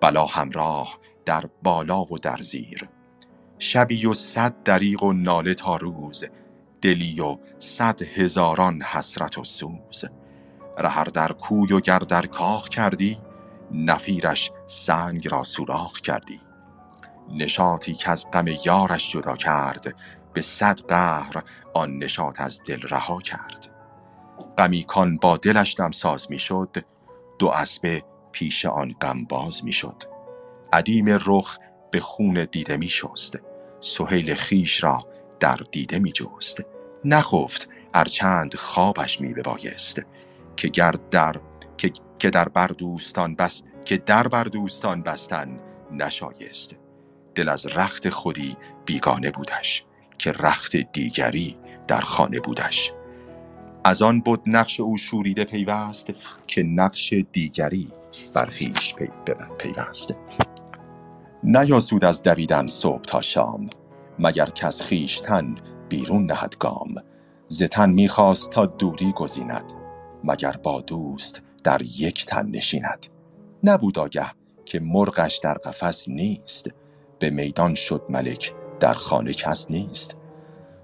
بلا 0.00 0.26
همراه 0.26 0.98
در 1.24 1.44
بالا 1.62 2.04
و 2.04 2.18
در 2.18 2.36
زیر. 2.36 2.88
شبی 3.58 4.06
و 4.06 4.14
صد 4.14 4.62
دریغ 4.64 5.02
و 5.02 5.12
ناله 5.12 5.54
تا 5.54 5.76
روز. 5.76 6.24
دلی 6.82 7.20
و 7.20 7.38
صد 7.58 8.02
هزاران 8.02 8.82
حسرت 8.82 9.38
و 9.38 9.44
سوز. 9.44 10.04
ره 10.78 10.98
ار 10.98 11.04
در 11.04 11.32
کوی 11.32 11.72
و 11.72 11.80
گر 11.80 11.98
در 11.98 12.26
کاخ 12.26 12.68
کردی 12.68 13.18
نفیرش 13.72 14.50
سنگ 14.66 15.28
را 15.28 15.42
سوراخ 15.42 16.00
کردی. 16.00 16.40
نشاطی 17.28 17.94
کز 17.94 18.26
غم 18.32 18.46
یارش 18.64 19.10
جدا 19.10 19.36
کرد. 19.36 19.94
به 20.32 20.42
صد 20.42 20.80
قهر 20.80 21.42
آن 21.74 21.98
نشاط 21.98 22.40
از 22.40 22.62
دل 22.66 22.80
رها 22.80 23.20
کرد. 23.20 23.68
غمی 24.58 24.84
کان 24.84 25.16
با 25.16 25.36
دلش 25.36 25.74
دمساز 25.78 26.30
می 26.30 26.38
شد. 26.38 26.76
دو 27.38 27.48
اسبه 27.48 28.02
پیش 28.32 28.66
آن 28.66 28.94
غم 29.00 29.24
باز 29.24 29.64
می 29.64 29.72
شد. 29.72 30.02
عدیم 30.72 31.06
رخ 31.08 31.58
به 31.90 32.00
خون 32.00 32.48
دیده 32.52 32.76
می 32.76 32.88
شست. 32.88 33.38
سهیل 33.80 34.34
خیش 34.34 34.84
را 34.84 35.06
در 35.40 35.60
دیده 35.72 35.98
می 35.98 36.12
جست. 36.12 36.62
نخفت 37.04 37.68
ارچند 37.94 38.54
خوابش 38.54 39.20
می 39.20 39.34
ببایست. 39.34 40.02
که 40.56 40.68
گر 40.68 40.94
در 41.10 41.36
که, 41.76 41.92
که 42.18 42.30
در 42.30 42.48
بر 42.48 42.66
دوستان 42.66 43.34
بس 43.34 43.62
که 43.84 43.96
در 43.96 44.28
بر 44.28 44.44
دوستان 44.44 45.02
بستن 45.02 45.60
نشایست. 45.92 46.74
دل 47.34 47.48
از 47.48 47.66
رخت 47.66 48.08
خودی 48.08 48.56
بیگانه 48.86 49.30
بودش 49.30 49.84
که 50.18 50.32
رخت 50.32 50.76
دیگری 50.76 51.56
در 51.88 52.00
خانه 52.00 52.40
بودش. 52.40 52.92
از 53.84 54.02
آن 54.02 54.20
بود 54.20 54.42
نقش 54.46 54.80
او 54.80 54.96
شوریده 54.96 55.44
پیوست 55.44 56.10
که 56.46 56.62
نقش 56.62 57.14
دیگری 57.32 57.88
بر 58.34 58.46
خویش 58.46 58.94
پی 58.94 59.10
پیوست. 59.58 60.14
نیاسود 61.44 62.04
از 62.04 62.22
دویدن 62.22 62.66
صبح 62.66 63.02
تا 63.02 63.20
شام 63.20 63.70
مگر 64.18 64.46
کز 64.46 64.82
خویشتن 64.82 65.54
بیرون 65.88 66.26
نهد 66.26 66.56
گام. 66.58 66.94
ز 67.48 67.62
تن 67.62 67.90
می‌خواست 67.90 68.50
تا 68.50 68.66
دوری 68.66 69.12
گزیند 69.12 69.72
مگر 70.24 70.52
با 70.62 70.80
دوست 70.80 71.42
در 71.64 71.82
یک 71.82 72.26
تن 72.26 72.46
نشیند. 72.50 73.06
نبود 73.64 73.98
آگه 73.98 74.26
که 74.64 74.80
مرغش 74.80 75.38
در 75.38 75.54
قفس 75.54 76.08
نیست 76.08 76.70
به 77.18 77.30
میدان 77.30 77.74
شد 77.74 78.02
ملک 78.08 78.54
در 78.80 78.92
خانه 78.92 79.32
کس 79.32 79.70
نیست. 79.70 80.16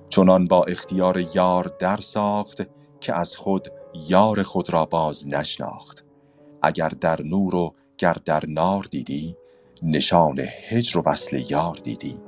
چنان 0.08 0.46
با 0.46 0.64
اختیار 0.64 1.24
یار 1.34 1.76
در 1.78 1.96
ساخت 1.96 2.62
که 3.00 3.14
از 3.20 3.36
خود 3.36 3.68
یار 3.94 4.42
خود 4.42 4.72
را 4.72 4.86
باز 4.86 5.28
نشناخت. 5.28 6.04
اگر 6.62 6.88
در 6.88 7.22
نور 7.22 7.54
و 7.54 7.72
گر 7.98 8.16
در 8.24 8.42
نار 8.48 8.84
دیدی 8.90 9.36
نشان 9.82 10.40
هجر 10.68 10.98
و 10.98 11.02
وصل 11.06 11.44
یار 11.48 11.76
دیدی. 11.76 12.20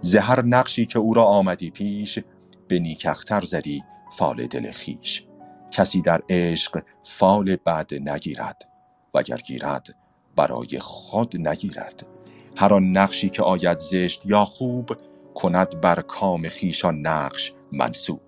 زهر 0.00 0.44
نقشی 0.44 0.86
که 0.86 0.98
او 0.98 1.14
را 1.14 1.24
آمدی 1.24 1.70
پیش 1.70 2.18
به 2.68 2.78
نیکختر 2.78 3.40
زدی 3.40 3.82
فال 4.18 4.46
دل 4.46 4.70
خیش 4.70 5.26
کسی 5.70 6.02
در 6.02 6.22
عشق 6.28 6.82
فال 7.02 7.56
بد 7.56 7.90
نگیرد 7.94 8.70
وگر 9.14 9.36
گیرد 9.36 9.94
برای 10.36 10.78
خود 10.78 11.48
نگیرد. 11.48 12.13
هر 12.56 12.74
آن 12.74 12.92
نقشی 12.98 13.30
که 13.30 13.42
آید 13.42 13.78
زشت 13.78 14.22
یا 14.26 14.44
خوب 14.44 14.90
کند 15.34 15.80
بر 15.80 16.02
کام 16.02 16.48
خیشان 16.48 17.00
نقش 17.00 17.52
منصوب 17.72 18.20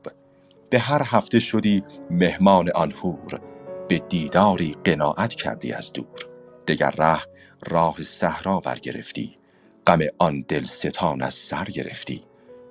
به 0.70 0.78
هر 0.78 1.02
هفته 1.04 1.38
شدی 1.38 1.84
مهمان 2.10 2.70
آن 2.70 2.92
هور 2.92 3.40
به 3.88 3.98
دیداری 3.98 4.76
قناعت 4.84 5.34
کردی 5.34 5.72
از 5.72 5.92
دور. 5.92 6.28
دگر 6.68 6.90
ره 6.90 7.20
راه 7.66 8.02
صحرا 8.02 8.60
برگرفتی 8.60 9.38
غم 9.86 10.00
آن 10.18 10.44
دلستان 10.48 11.22
از 11.22 11.34
سر 11.34 11.64
گرفتی. 11.64 12.24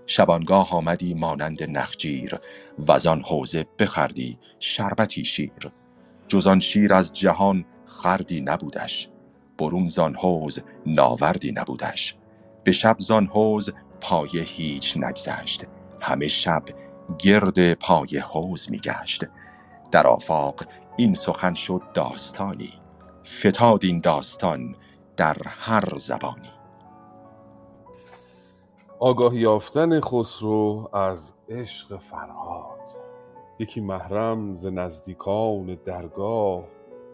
شبانگاه 0.08 0.72
آمدی 0.74 1.14
مانند 1.14 1.64
نخجیر 1.64 2.40
وزان 2.88 3.22
حوزه 3.22 3.66
بخردی 3.80 4.40
شربتی 4.60 5.26
شیر. 5.26 5.72
جز 6.28 6.48
آن 6.48 6.60
شیر 6.60 6.94
از 6.94 7.14
جهان 7.14 7.66
خردی 7.86 8.42
نبودش. 8.42 9.10
برون 9.58 9.88
زان 9.88 10.16
حوز 10.16 10.60
ناوردی 10.86 11.52
نبودش. 11.52 12.18
به 12.64 12.72
شب 12.72 12.96
زان 13.00 13.26
حوز 13.26 13.70
پایه 14.02 14.42
هیچ 14.44 14.98
نگذشت. 14.98 15.66
همه 16.02 16.28
شب 16.28 16.64
گرد 17.20 17.74
پای 17.74 18.18
حوز 18.18 18.72
میگشت. 18.72 19.26
در 19.92 20.08
آفاق 20.08 20.64
این 20.98 21.14
سخن 21.14 21.54
شد 21.54 21.82
داستانی. 21.94 22.74
فتاد 23.26 23.86
این 23.86 24.00
داستان 24.00 24.76
در 25.18 25.38
هر 25.46 25.98
زبانی. 25.98 26.50
آگاهی 29.00 29.40
یافتن 29.40 30.02
خسرو 30.02 30.90
از 30.94 31.34
عشق 31.50 31.98
فرهاد. 31.98 32.80
یکی 33.60 33.82
محرم 33.82 34.58
ز 34.58 34.66
نزدیکان 34.66 35.76
درگاه 35.86 36.64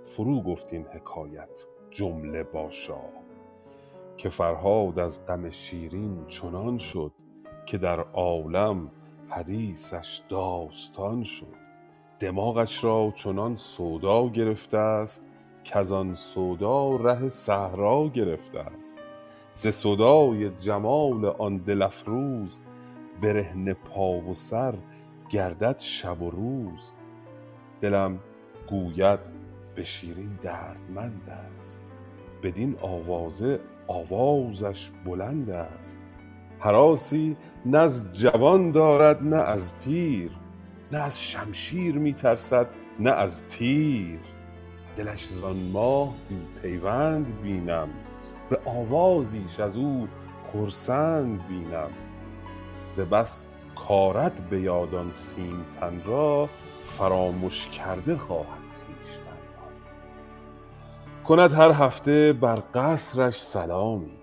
فرو 0.06 0.42
گفت 0.42 0.74
این 0.74 0.86
حکایت. 0.94 1.66
جمله 1.92 2.44
با 2.44 2.70
شاه 2.70 3.10
که 4.18 4.30
فرهاد 4.30 5.00
از 5.00 5.26
غم 5.26 5.50
شیرین 5.50 6.26
چنان 6.28 6.78
شد 6.78 7.12
که 7.66 7.78
در 7.78 8.00
عالم 8.00 8.92
حدیثش 9.30 10.22
داستان 10.30 11.24
شد. 11.24 11.62
دماغش 12.20 12.84
را 12.84 13.14
چنان 13.16 13.56
سودا 13.56 14.30
گرفته 14.30 14.78
است 14.78 15.28
کز 15.64 15.92
آن 15.92 16.16
سودا 16.16 16.96
ره 16.96 17.30
صحرا 17.30 18.08
گرفته 18.08 18.60
است. 18.60 19.00
ز 19.54 19.68
سودای 19.68 20.50
جمال 20.50 21.26
آن 21.26 21.58
دل 21.58 21.82
افروز 21.82 22.62
برهنه 23.22 23.74
پا 23.74 24.12
و 24.12 24.34
سر 24.34 24.74
گردد 25.30 25.80
شب 25.80 26.22
و 26.22 26.30
روز. 26.30 26.94
دلم 27.82 28.20
گوید 28.70 29.20
به 29.76 29.84
شیرین 29.84 30.40
دردمند 30.44 31.30
است. 31.60 31.81
بدین 32.44 32.76
آوازه 32.82 33.60
آوازش 33.88 34.90
بلند 35.06 35.50
است. 35.50 35.98
هراسی 36.60 37.38
نه 37.66 37.78
از 37.78 38.14
جوان 38.14 38.72
دارد 38.72 39.24
نه 39.24 39.36
از 39.36 39.72
پیر 39.86 40.32
نه 40.92 40.98
از 40.98 41.24
شمشیر 41.24 41.96
می 41.96 42.14
ترسد 42.14 42.68
نه 43.00 43.12
از 43.12 43.48
تیر. 43.48 44.20
دلش 44.96 45.26
زان 45.26 45.56
ماه 45.56 46.14
بی 46.30 46.36
پیوند 46.62 47.42
بینم 47.42 47.90
به 48.50 48.60
آوازیش 48.66 49.60
از 49.60 49.78
او 49.78 50.08
خرسند 50.44 51.48
بینم. 51.48 51.90
ز 52.92 53.00
بس 53.00 53.46
کارت 53.76 54.42
به 54.50 54.62
یادان 54.62 55.14
سیم 55.14 55.66
تن 55.80 56.02
را 56.06 56.50
فراموش 56.86 57.68
کرده 57.68 58.18
خواهد 58.18 58.61
کند 61.32 61.54
هر 61.54 61.72
هفته 61.72 62.34
بر 62.34 62.56
قصرش 62.56 63.42
سلامی. 63.42 64.20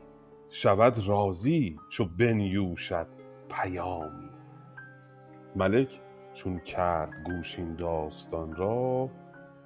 شود 0.51 0.99
راضی 1.07 1.77
چو 1.89 2.05
بنیوشد 2.19 3.07
پیامی. 3.51 4.31
ملک 5.57 6.01
چون 6.35 6.59
کرد 6.59 7.11
گوش 7.27 7.59
این 7.59 7.75
داستان 7.75 8.57
را 8.57 9.11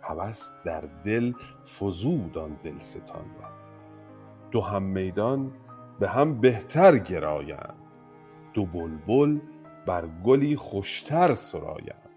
هوس 0.03 0.49
در 0.65 0.81
دل 1.05 1.33
فزود 1.79 2.39
آن 2.39 2.57
دلستان 2.65 3.25
را. 3.41 3.49
دو 4.51 4.61
هم 4.61 4.83
میدان 4.83 5.53
به 6.01 6.09
هم 6.09 6.41
بهتر 6.41 6.99
گرایند 6.99 7.75
دو 8.55 8.67
بلبل 8.67 9.39
بر 9.87 10.05
گلی 10.25 10.57
خوشتر 10.57 11.35
سرایند. 11.35 12.11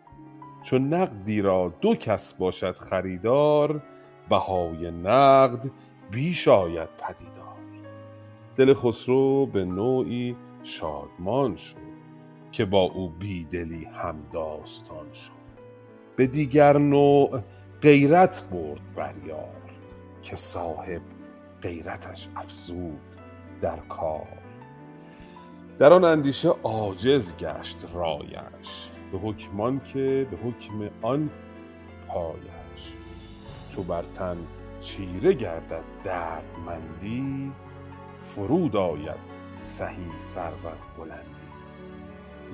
چون 0.64 0.94
نقدی 0.94 1.42
را 1.42 1.74
دو 1.82 1.96
کس 1.96 2.34
باشد 2.34 2.76
خریدار 2.76 3.82
بهای 4.30 4.92
نقد 4.92 5.72
بیش 6.12 6.48
آید 6.48 6.90
پدیدار. 6.98 7.46
دل 8.56 8.74
خسرو 8.74 9.46
به 9.46 9.66
نوعی 9.66 10.36
شادمان 10.64 11.56
شد 11.56 11.78
که 12.52 12.66
با 12.66 12.82
او 12.82 13.10
بیدلی 13.10 13.86
هم 13.86 14.16
داستان 14.34 15.12
شد. 15.14 15.32
به 16.16 16.28
دیگر 16.28 16.78
نوع 16.78 17.42
غیرت 17.82 18.44
برد 18.50 18.82
بر 18.96 19.14
یار 19.28 19.72
که 20.24 20.36
صاحب 20.36 21.02
غیرتش 21.62 22.28
افزود 22.36 23.00
در 23.62 23.78
کار. 23.78 24.28
در 25.80 25.94
آن 25.94 26.04
اندیشه 26.04 26.50
عاجز 26.50 27.34
گشت 27.38 27.86
رایش 27.94 28.90
به 29.12 29.18
حکمان 29.18 29.82
که 29.86 30.28
به 30.32 30.38
حکم 30.38 30.90
آن 31.02 31.30
پایش 32.08 32.55
چو 33.76 33.84
بر 33.84 34.02
تن 34.02 34.38
چیره 34.80 35.34
گردد 35.34 35.84
دردمندی 36.04 37.52
فرود 38.22 38.76
آید 38.76 39.20
سهی 39.58 40.08
سرو 40.18 40.68
از 40.74 40.86
بلندی. 40.98 41.46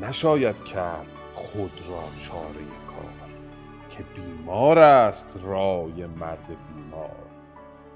نشاید 0.01 0.63
کرد 0.63 1.09
خود 1.33 1.81
را 1.89 2.03
چاره 2.19 2.65
کار 2.87 3.29
که 3.89 4.03
بیمار 4.03 4.79
است 4.79 5.39
رای 5.43 6.05
مرد 6.05 6.47
بیمار. 6.47 7.25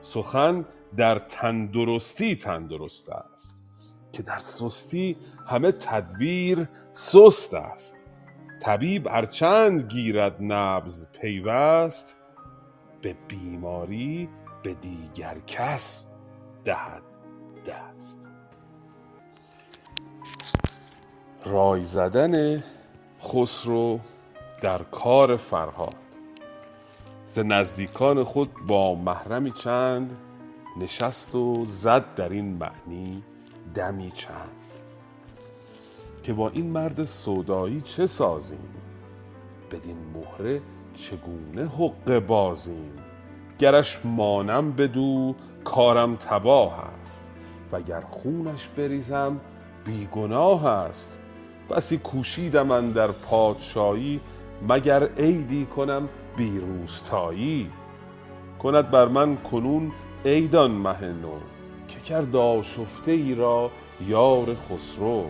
سخن 0.01 0.65
در 0.97 1.17
تندرستی 1.17 2.35
تندرست 2.35 3.09
است 3.09 3.63
که 4.11 4.23
در 4.23 4.38
سستی 4.38 5.17
همه 5.47 5.71
تدبیر 5.71 6.67
سست 6.91 7.53
است. 7.53 8.05
طبیب 8.61 9.07
هرچند 9.07 9.91
گیرد 9.91 10.35
نبض 10.39 11.05
پیوست 11.21 12.17
به 13.01 13.15
بیماری 13.27 14.29
به 14.63 14.73
دیگر 14.73 15.38
کس 15.47 16.08
دهد 16.63 17.03
دست. 17.65 18.31
رای 21.45 21.84
زدن 21.84 22.63
خسرو 23.21 23.99
در 24.62 24.84
کار 24.84 25.38
فرهاد. 25.38 25.95
ز 27.27 27.39
نزدیکان 27.39 28.23
خود 28.23 28.49
با 28.67 28.95
محرمی 28.95 29.51
چند 29.51 30.17
نشست 30.77 31.36
و 31.36 31.65
زد 31.65 32.15
در 32.15 32.29
این 32.29 32.58
معنی 32.58 33.23
دمی 33.73 34.12
چند. 34.12 34.49
که 36.23 36.34
با 36.34 36.49
این 36.49 36.69
مرد 36.69 37.03
سودایی 37.03 37.81
چه 37.81 38.08
سازیم؟ 38.08 38.73
بدین 39.71 39.97
مهره 40.13 40.62
چگونه 40.95 41.69
حقه 41.77 42.19
بازیم؟ 42.19 42.91
گرش 43.60 43.99
مانم 44.05 44.71
بدو 44.71 45.36
کارم 45.63 46.15
تباه 46.15 46.73
است. 47.01 47.23
وگر 47.71 48.01
خونش 48.01 48.67
بریزم 48.67 49.39
بیگناه 49.86 50.65
است. 50.65 51.19
بسی 51.69 51.97
کوشیدم 51.97 52.71
اندر 52.71 53.08
پادشایی 53.08 54.21
مگر 54.69 55.03
عیدی 55.03 55.65
کنم 55.65 56.10
بی 56.38 56.60
روستایی. 56.60 57.69
کند 58.63 58.91
بر 58.91 59.08
من 59.08 59.36
کنون 59.36 59.91
عیدان 60.25 60.71
مه 60.71 61.05
نو 61.05 61.38
که 61.88 61.99
کرد 61.99 62.36
آشفته 62.36 63.12
ای 63.12 63.36
را 63.36 63.71
یار 64.08 64.45
خسرو. 64.55 65.25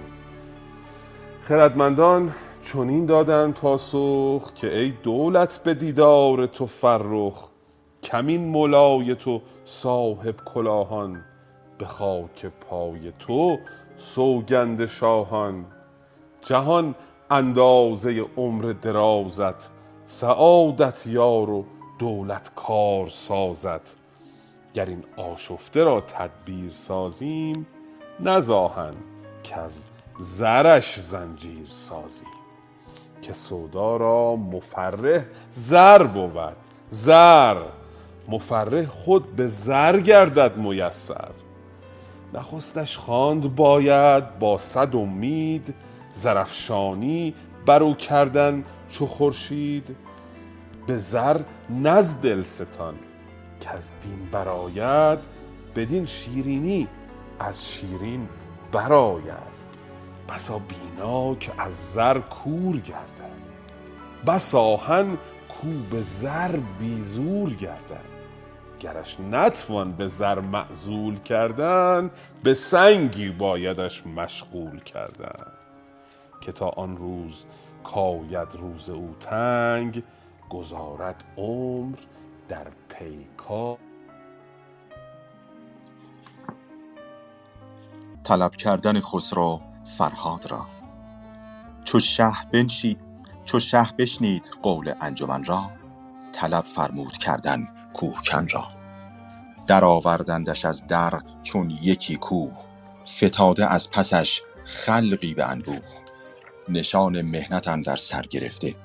خردمندان 1.44 2.32
چنین 2.74 3.06
دادند 3.06 3.54
پاسخ 3.54 4.54
که 4.54 4.78
ای 4.78 4.92
دولت 4.92 5.58
به 5.58 5.74
دیدار 5.74 6.46
تو 6.46 6.66
فرخ 6.66 7.50
کمین 8.04 8.46
مولای 8.46 9.16
تو 9.16 9.42
صاحب 9.64 10.36
کلاهان 10.46 11.24
به 11.78 11.86
خاک 11.86 12.46
پای 12.46 13.12
تو 13.20 13.58
سوگند 13.98 14.86
شاهان. 14.86 15.66
جهان 16.42 16.96
اندازه 17.32 18.26
عمر 18.38 18.74
درازت 18.82 19.72
سعادت 20.06 21.08
یار 21.08 21.50
و 21.50 21.66
دولت 22.00 22.52
کار 22.56 23.08
سازت. 23.08 23.96
گر 24.74 24.86
این 24.86 25.04
آشفته 25.18 25.84
را 25.84 26.02
تدبیر 26.02 26.72
سازیم 26.72 27.68
نزاهن 28.20 28.94
کز 29.44 29.86
زرش 30.20 31.00
زنجیر 31.00 31.66
سازیم. 31.66 32.35
که 33.22 33.34
سودا 33.34 33.98
را 33.98 34.36
مفرح 34.36 35.24
زر 35.52 36.04
بود. 36.04 36.56
زر. 36.90 37.58
مفرح 38.30 38.86
خود 38.86 39.36
به 39.36 39.48
زر 39.48 40.00
گردد 40.00 40.58
میسر. 40.58 41.32
نخستش 42.34 42.98
خواند 42.98 43.56
باید 43.56 44.40
با 44.40 44.58
صد 44.58 44.96
امید 44.96 45.76
زرافشانی 46.12 47.34
بر 47.66 47.84
او 47.84 47.96
کردن 47.96 48.64
چو 48.90 49.06
خورشید. 49.06 49.96
به 50.88 50.98
زر 50.98 51.42
نز 51.70 52.22
دلستان 52.22 52.96
کز 53.62 53.92
دین 54.02 54.30
برآید 54.32 55.20
بدین 55.76 56.06
شیرینی 56.06 56.88
از 57.40 57.72
شیرین 57.72 58.30
برآید. 58.72 59.55
بسا 60.30 60.60
بینا 60.60 61.36
که 61.36 61.52
از 61.58 61.94
زر 61.94 62.20
کور 62.20 62.78
گردد 62.78 63.42
بس 64.28 64.56
آهن 64.56 65.18
کو 65.50 65.68
به 65.92 66.02
زر 66.02 66.60
بی 66.80 67.02
زور 67.02 67.54
گردد 67.54 68.16
گرش 68.80 69.20
نتوان 69.20 69.92
به 69.92 70.08
زر 70.08 70.40
معزول 70.40 71.20
کردن 71.20 72.12
به 72.44 72.54
سنگی 72.54 73.30
بایدش 73.30 74.08
مشغول 74.08 74.80
کردن. 74.80 75.46
که 76.42 76.52
تا 76.52 76.70
آن 76.70 76.98
روز 76.98 77.46
کاید 77.84 78.48
روز 78.56 78.90
او 78.90 79.16
تنگ 79.20 80.04
گذارد 80.50 81.24
عمر 81.38 81.98
در 82.50 82.68
پیکار 82.90 83.78
طلب 88.24 88.56
کردن 88.56 89.00
خسرو 89.00 89.62
فرهاد 89.98 90.52
را. 90.52 90.66
چو 91.84 92.00
شه 92.00 92.32
بنشید 92.52 93.00
چو 93.46 93.60
شه 93.60 93.90
بشنید 93.98 94.52
قول 94.62 94.94
انجمن 95.02 95.44
را. 95.44 95.72
طلب 96.32 96.64
فرمود 96.64 97.18
کردن 97.18 97.68
کوهکن 97.94 98.48
را. 98.48 98.68
در 99.68 99.86
آوردندش 99.86 100.66
از 100.66 100.88
در 100.88 101.22
چون 101.44 101.70
یکی 101.70 102.16
کوه 102.16 102.52
فتاده 103.08 103.66
از 103.66 103.92
پسش 103.92 104.42
خلقی 104.66 105.34
به 105.34 105.50
انبوه. 105.50 105.82
نشان 106.70 107.22
مهنت 107.22 107.68
اندر 107.68 107.96
سر 107.96 108.22
گرفته 108.22 108.76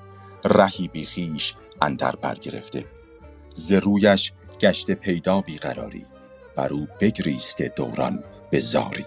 رهی 0.45 0.87
بی 0.87 1.05
خویش 1.05 1.55
اندر 1.81 2.15
بر 2.15 2.35
گرفته. 2.35 2.85
ز 3.53 3.71
رویش 3.71 4.33
گشته 4.59 4.95
پیدا 4.95 5.41
بی 5.41 5.57
قراری 5.57 6.05
بر 6.55 6.73
او 6.73 6.87
بگریسته 6.99 7.73
دوران 7.75 8.23
به 8.51 8.59
زاری. 8.59 9.05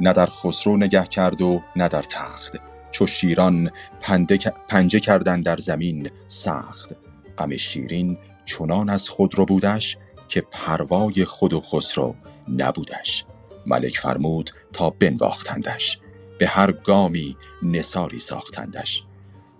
نه 0.00 0.12
در 0.12 0.26
خسرو 0.26 0.76
نگه 0.76 1.06
کرد 1.06 1.42
و 1.42 1.62
نه 1.76 1.88
در 1.88 2.02
تخت 2.02 2.56
چو 2.90 3.06
شیران 3.06 3.70
پنده 4.00 4.38
پنجه 4.68 5.00
کردن 5.00 5.40
در 5.40 5.56
زمین 5.56 6.10
سخت. 6.26 6.96
غم 7.38 7.56
شیرین 7.56 8.18
چنان 8.44 8.88
از 8.88 9.08
خود 9.08 9.34
رو 9.34 9.44
بودش 9.44 9.96
که 10.28 10.40
پروای 10.40 11.24
خود 11.24 11.52
و 11.52 11.60
خسرو 11.60 12.14
نبودش. 12.48 13.24
ملک 13.66 13.98
فرمود 13.98 14.50
تا 14.72 14.90
بنواختندش 14.90 15.98
به 16.38 16.46
هر 16.46 16.72
گامی 16.72 17.36
نثاری 17.62 18.18
ساختندش. 18.18 19.02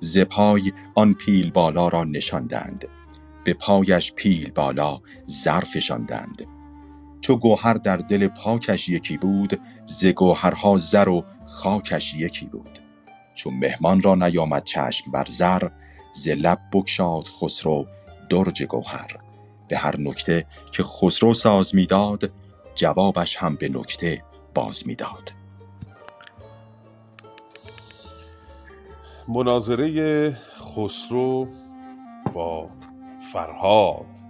ز 0.00 0.18
آن 0.94 1.14
پیل 1.14 1.50
بالا 1.50 1.88
را 1.88 2.04
نشاندند 2.04 2.88
به 3.44 3.54
پایش 3.54 4.12
پیل 4.12 4.50
بالا 4.50 5.00
زر 5.24 5.60
فشاندند 5.60 6.57
چو 7.20 7.36
گوهر 7.36 7.74
در 7.74 7.96
دل 7.96 8.28
پاکش 8.28 8.88
یکی 8.88 9.16
بود 9.16 9.60
ز 9.86 10.06
گوهرها 10.06 10.76
زر 10.78 11.08
و 11.08 11.24
خاکش 11.46 12.14
یکی 12.14 12.46
بود. 12.46 12.78
چون 13.34 13.54
مهمان 13.54 14.02
را 14.02 14.14
نیامد 14.14 14.64
چشم 14.64 15.10
بر 15.10 15.24
زر 15.24 15.68
ز 16.12 16.28
لب 16.28 16.58
بگشاد 16.72 17.24
خسرو 17.24 17.86
درج 18.28 18.62
گوهر. 18.62 19.16
به 19.68 19.76
هر 19.76 20.00
نکته 20.00 20.46
که 20.72 20.82
خسرو 20.82 21.34
ساز 21.34 21.74
می‌داد 21.74 22.30
جوابش 22.74 23.36
هم 23.36 23.56
به 23.56 23.68
نکته 23.68 24.22
باز 24.54 24.86
می‌داد. 24.86 25.32
مناظره 29.28 30.30
خسرو 30.58 31.48
با 32.34 32.68
فرهاد 33.32 34.27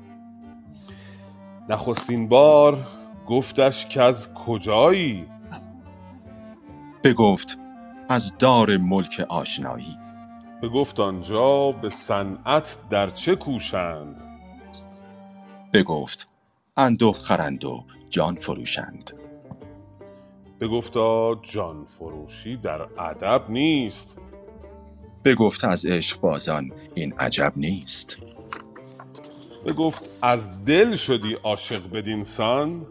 نخستین 1.69 2.29
بار 2.29 2.87
گفتش 3.27 3.87
که 3.87 4.03
از 4.03 4.35
کجایی؟ 4.35 5.27
بگفت 7.05 7.59
از 8.09 8.39
دار 8.39 8.77
ملک 8.77 9.27
آشنایی. 9.29 9.97
بگفت 10.63 11.01
آنجا 11.01 11.73
به 11.73 11.89
صنعت 11.89 12.79
در 12.91 13.11
چه 13.11 13.37
کوشند؟ 13.37 14.23
بگفت 15.73 16.29
اندو 16.77 17.13
خرند 17.13 17.65
و 17.65 17.85
جان 18.11 18.35
فروشند. 18.35 19.11
بگفتا 20.61 21.35
جان 21.35 21.85
فروشی 21.85 22.57
در 22.57 22.83
ادب 22.83 23.43
نیست. 23.49 24.19
بگفت 25.25 25.65
از 25.65 25.87
عشق 25.87 26.21
بازان 26.21 26.73
این 26.95 27.13
عجب 27.13 27.53
نیست. 27.57 28.17
بگفت 29.67 30.19
از 30.23 30.65
دل 30.65 30.95
شدی 30.95 31.35
عاشق 31.35 31.91
بدین 31.91 32.25
سان؟ 32.25 32.87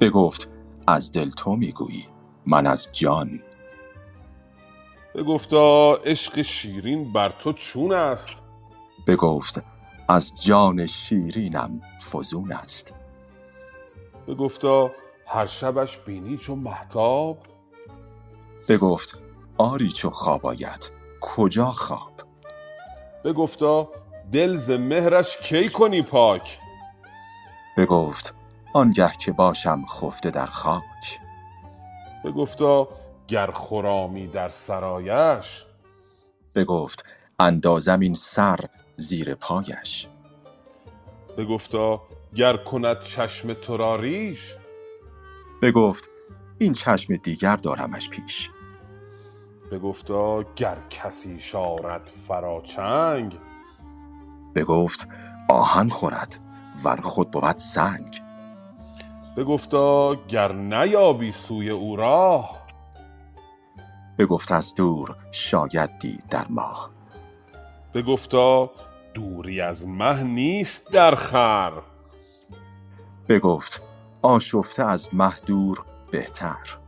بگفت 0.00 0.48
از 0.86 1.12
دل 1.12 1.30
تو 1.30 1.56
می‌گویی 1.56 2.06
من 2.46 2.66
از 2.66 2.88
جان. 2.92 3.42
بگفتا 5.14 5.94
عشق 5.94 6.42
شیرین 6.42 7.12
بر 7.12 7.28
تو 7.28 7.52
چون 7.52 7.92
است؟ 7.92 8.42
بگفت 9.06 9.62
از 10.08 10.32
جان 10.40 10.86
شیرینم 10.86 11.80
فزون 12.12 12.52
است. 12.52 12.92
بگفتا 14.28 14.90
هر 15.26 15.46
شبش 15.46 15.98
بینی 15.98 16.36
چو 16.36 16.56
مهتاب؟ 16.56 17.38
بگفت 18.68 19.18
آری 19.58 19.88
چو 19.88 20.10
خواب 20.10 20.46
آید 20.46 20.90
کجا 21.20 21.70
خواب؟ 21.70 22.12
بگفتا 23.24 23.88
دل 24.32 24.56
ز 24.56 24.70
مهرش 24.70 25.36
کی 25.36 25.68
کنی 25.68 26.02
پاک؟ 26.02 26.60
بگفت 27.76 28.34
آنگه 28.74 29.12
که 29.20 29.32
باشم 29.32 29.84
خفته 29.84 30.30
در 30.30 30.46
خاک. 30.46 31.20
بگفتا 32.24 32.88
گر 33.28 33.50
خرامی 33.50 34.26
در 34.26 34.48
سرایش. 34.48 35.64
بگفت 36.54 37.04
اندازم 37.38 38.00
این 38.00 38.14
سر 38.14 38.60
زیر 38.96 39.34
پایش. 39.34 40.08
بگفتا 41.38 42.02
گر 42.34 42.56
کند 42.56 43.00
چشم 43.00 43.54
تو 43.54 43.76
را 43.76 43.96
ریش. 43.96 44.54
بگفت 45.62 46.08
این 46.58 46.72
چشم 46.72 47.16
دیگر 47.16 47.56
دارمش 47.56 48.08
پیش. 48.08 48.50
بگفتا 49.70 50.42
گر 50.42 50.76
کسی 50.90 51.40
شارد 51.40 52.10
فراچنگ 52.28 53.38
بگفت 54.56 55.08
آهن 55.48 55.88
خورد 55.88 56.38
ور 56.84 57.00
خود 57.00 57.30
بود 57.30 57.56
سنگ. 57.56 58.22
بگفتا 59.36 60.14
گر 60.14 60.52
نیابی 60.52 61.32
سوی 61.32 61.70
او 61.70 61.96
راه. 61.96 62.66
بگفت 64.18 64.52
از 64.52 64.74
دور 64.74 65.16
شاید 65.32 65.98
دید 65.98 66.24
در 66.30 66.46
ماه. 66.50 66.90
بگفتا 67.94 68.70
دوری 69.14 69.60
از 69.60 69.88
مه 69.88 70.22
نیست 70.22 70.92
در 70.92 71.14
خور 71.14 71.82
بگفت 73.28 73.82
آشفته 74.22 74.84
از 74.84 75.14
مه 75.14 75.32
دور 75.46 75.84
بهتر. 76.10 76.78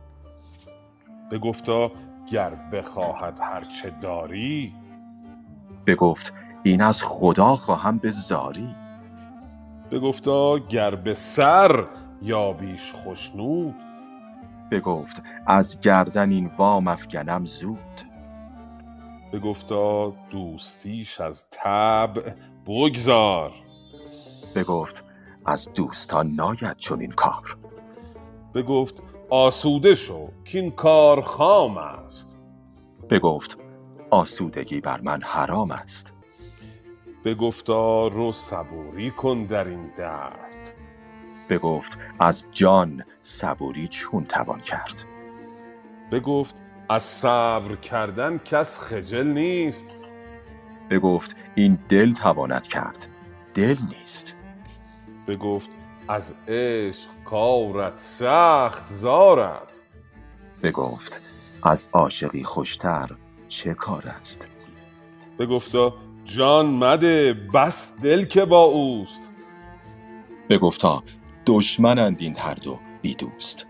بگفتا 1.31 1.91
گر 2.31 2.49
بخواهد 2.49 3.39
هر 3.39 3.61
چه 3.61 3.89
داری. 3.89 4.75
بگفت 5.87 6.33
این 6.63 6.81
از 6.81 7.01
خدا 7.03 7.55
خواهم 7.55 7.97
به 7.97 8.09
زاری. 8.09 8.75
بگفتا 9.91 10.57
گر 10.57 10.95
به 10.95 11.13
سر 11.15 11.85
یابیش 12.21 12.93
خشنود. 12.93 13.75
بگفت 14.71 15.23
از 15.47 15.81
گردن 15.81 16.31
این 16.31 16.51
وام 16.57 16.87
افگنم 16.87 17.45
زود. 17.45 18.01
بگفتا 19.33 20.09
دوستیش 20.09 21.21
از 21.21 21.45
طبع 21.49 22.33
بگذار. 22.67 23.51
بگفت 24.55 25.03
از 25.45 25.69
دوستان 25.75 26.31
ناید 26.31 26.77
چنین 26.77 27.11
کار. 27.11 27.57
بگفت 28.55 29.03
آسوده 29.29 29.93
شو 29.93 30.29
کاین 30.51 30.71
کار 30.71 31.21
خام 31.21 31.77
است. 31.77 32.39
بگفت 33.09 33.57
آسودگی 34.09 34.81
بر 34.81 35.01
من 35.01 35.21
حرام 35.23 35.71
است. 35.71 36.07
بگفتا 37.25 38.07
رو 38.07 38.31
صبوری 38.31 39.11
کن 39.11 39.43
در 39.43 39.67
این 39.67 39.91
درد. 39.97 40.73
بگفت 41.49 41.97
از 42.19 42.45
جان 42.51 43.03
صبوری 43.23 43.87
چون 43.87 44.25
توان 44.25 44.59
کرد. 44.59 45.03
بگفت 46.11 46.55
از 46.89 47.03
صبر 47.03 47.75
کردن 47.75 48.37
کس 48.37 48.79
خجل 48.79 49.27
نیست. 49.27 49.87
بگفت 50.89 51.35
این 51.55 51.79
دل 51.89 52.13
تواند 52.13 52.67
کرد. 52.67 53.07
دل 53.53 53.77
نیست. 53.89 54.33
بگفت 55.27 55.69
از 56.07 56.35
عشق 56.47 57.09
کارت 57.25 57.99
سخت 57.99 58.87
زار 58.87 59.39
است. 59.39 59.99
بگفت 60.63 61.21
از 61.63 61.89
عاشقی 61.93 62.43
خوشتر 62.43 63.07
چه 63.47 63.73
کار 63.73 64.03
است؟ 64.19 64.45
بگفتا 65.39 65.93
جان 66.35 66.65
مده 66.65 67.33
بس 67.33 67.99
دل 68.01 68.25
که 68.25 68.45
با 68.45 68.63
اوست. 68.63 69.33
بگفتا 70.49 71.03
دشمنند 71.45 72.21
این 72.21 72.37
هر 72.37 72.53
دو 72.53 72.79
بی 73.01 73.15
دوست. 73.15 73.65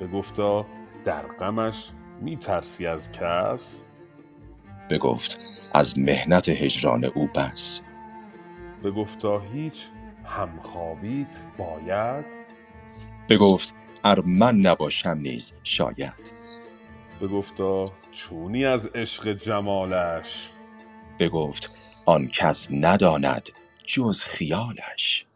بگفتا 0.00 0.66
در 1.04 1.22
غمش 1.22 1.90
می 2.20 2.36
ترسی 2.36 2.86
از 2.86 3.12
کس؟ 3.12 3.86
بگفت 4.90 5.40
از 5.72 5.98
محنت 5.98 6.48
هجران 6.48 7.04
او 7.04 7.26
بس. 7.26 7.80
بگفتا 8.84 9.40
هیچ 9.40 9.88
همخوابیت 10.24 11.36
باید؟ 11.58 12.24
بگفت 13.28 13.74
ار 14.04 14.20
من 14.20 14.56
نباشم 14.56 15.18
نیز 15.22 15.56
شاید. 15.64 16.32
بگفتا 17.20 17.92
چونی 18.12 18.64
از 18.64 18.86
عشق 18.86 19.32
جمالش؟ 19.32 20.50
بگفت 21.20 21.70
آن 22.06 22.28
کس 22.28 22.68
نداند 22.70 23.48
جز 23.86 24.22
خیالش. 24.22 25.26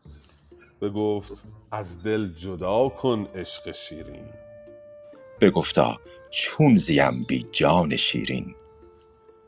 بگفت 0.82 1.44
از 1.72 2.02
دل 2.02 2.32
جدا 2.32 2.88
کن 2.88 3.26
عشق 3.34 3.72
شیرین. 3.72 4.26
بگفتا 5.40 6.00
چون 6.30 6.76
زیم 6.76 7.24
بی 7.28 7.46
جان 7.52 7.96
شیرین. 7.96 8.54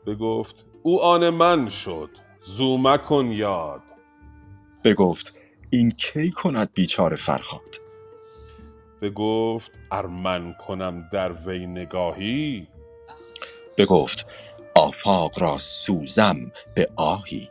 بگفت 0.07 0.65
او 0.83 1.01
آن 1.01 1.29
من 1.29 1.69
شد 1.69 2.09
زو 2.39 2.77
مکن 2.77 3.31
یاد. 3.31 3.81
بگفت 4.83 5.33
این 5.69 5.91
کی 5.91 6.31
کند 6.31 6.69
بیچاره 6.73 7.15
فرهاد 7.15 7.75
بگفت 9.01 9.71
ار 9.91 10.07
من 10.07 10.53
کنم 10.53 11.09
در 11.13 11.31
وی 11.31 11.67
نگاهی. 11.67 12.67
بگفت 13.77 14.27
آفاق 14.77 15.39
را 15.39 15.57
سوزم 15.57 16.51
به 16.75 16.89
آهی. 16.95 17.49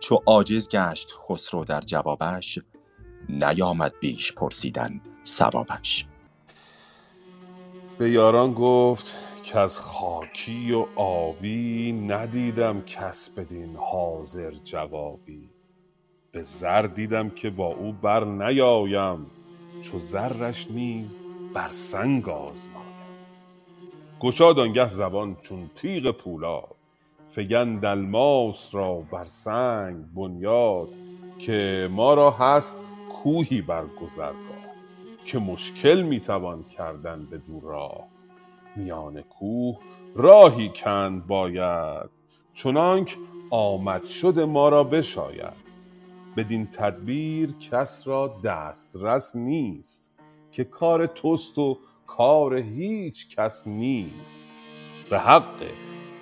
چو 0.00 0.22
عاجز 0.26 0.68
گشت 0.68 1.14
خسرو 1.28 1.64
در 1.64 1.80
جوابش 1.80 2.58
نیامد 3.28 3.92
بیش 4.00 4.32
پرسیدن 4.32 5.00
صوابش 5.24 6.06
به 7.98 8.10
یاران 8.10 8.52
گفت 8.52 9.18
کز 9.44 9.78
خاکی 9.78 10.74
و 10.74 10.86
آبی 11.00 11.92
ندیدم 11.92 12.82
کس 12.82 13.30
بدین 13.30 13.76
حاضر 13.76 14.50
جوابی. 14.50 15.50
به 16.32 16.42
زر 16.42 16.82
دیدم 16.82 17.30
که 17.30 17.50
با 17.50 17.66
او 17.66 17.92
بر 17.92 18.24
نیایم 18.24 19.26
چو 19.82 19.98
زرش 19.98 20.70
نیز 20.70 21.20
بر 21.54 21.68
سنگ 21.68 22.28
آزمایم 22.28 22.75
گشاد 24.20 24.58
آنگه 24.58 24.88
زبان 24.88 25.36
چون 25.42 25.70
تیغ 25.74 26.10
پولاد. 26.10 26.74
فگند 27.30 27.84
الماس 27.84 28.74
را 28.74 28.94
بر 28.94 29.24
سنگ 29.24 30.14
بنیاد 30.14 30.88
که 31.38 31.88
ما 31.92 32.14
را 32.14 32.30
هست 32.30 32.80
کوهی 33.08 33.60
بر 33.60 33.84
که 35.24 35.38
مشکل 35.38 36.02
می 36.02 36.20
توان 36.20 36.64
کردن 36.64 37.26
بدو 37.26 37.60
راه. 37.60 38.08
میان 38.76 39.22
کوه 39.22 39.78
راهی 40.14 40.72
کند 40.76 41.26
باید 41.26 42.10
چنانک 42.54 43.16
آمد 43.50 44.04
شد 44.04 44.40
ما 44.40 44.68
را 44.68 44.84
بشاید. 44.84 45.66
بدین 46.36 46.66
تدبیر 46.66 47.52
کس 47.52 48.08
را 48.08 48.40
دسترس 48.44 49.36
نیست 49.36 50.12
که 50.52 50.64
کار 50.64 51.06
توست 51.06 51.58
و 51.58 51.78
کار 52.06 52.54
هیچ 52.56 53.36
کس 53.36 53.66
نیست. 53.66 54.52
به 55.10 55.18
حق 55.18 55.64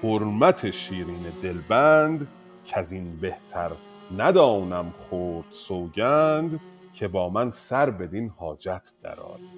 حرمت 0.03 0.71
شیرین 0.71 1.31
دلبند 1.43 2.29
کز 2.67 2.93
این 2.93 3.17
بهتر 3.17 3.73
ندانم 4.19 4.91
خورد 4.93 5.47
سوگند 5.51 6.61
که 6.95 7.09
با 7.09 7.31
من 7.31 7.51
سر 7.51 7.91
بدین 7.91 8.29
حاجت 8.29 8.93
درآری. 9.03 9.51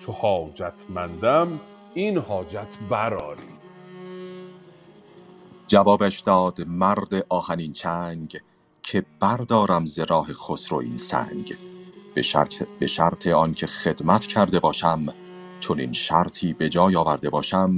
چو 0.00 0.12
حاجتمندم 0.12 1.60
این 1.94 2.18
حاجت 2.18 2.78
برآری. 2.90 3.42
جوابش 5.68 6.20
داد 6.20 6.58
مرد 6.68 7.26
آهنین 7.28 7.72
چنگ 7.72 8.40
که 8.82 9.06
بردارم 9.20 9.84
ز 9.86 9.98
راه 10.00 10.32
خسرو 10.32 10.78
این 10.78 10.96
سنگ. 10.96 11.54
به 12.14 12.22
شرط, 12.22 12.62
به 12.80 12.86
شرط 12.86 13.26
آنکه 13.26 13.66
خدمت 13.66 14.26
کرده 14.26 14.60
باشم 14.60 15.06
چون 15.62 15.80
این 15.80 15.92
شرطی 15.92 16.52
به 16.52 16.68
جای 16.68 16.96
آورده 16.96 17.30
باشم 17.30 17.76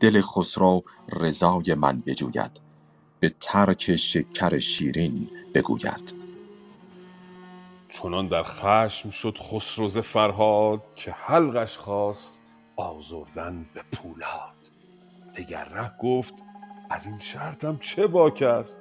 دل 0.00 0.20
خسرو 0.20 0.82
رضای 1.12 1.74
من 1.74 2.02
بجوید 2.06 2.60
به 3.20 3.34
ترک 3.40 3.96
شکر 3.96 4.58
شیرین 4.58 5.30
بگوید. 5.54 6.14
چنان 7.88 8.28
در 8.28 8.42
خشم 8.42 9.10
شد 9.10 9.38
خسروز 9.38 9.98
فرهاد 9.98 10.82
که 10.96 11.10
حلقش 11.12 11.76
خواست 11.76 12.38
آزردن 12.76 13.66
به 13.74 13.82
پولاد. 13.92 14.54
دگر 15.38 15.64
ره 15.64 15.92
گفت 16.02 16.34
از 16.90 17.06
این 17.06 17.18
شرطم 17.18 17.78
چه 17.78 18.06
باک 18.06 18.42
است؟ 18.42 18.78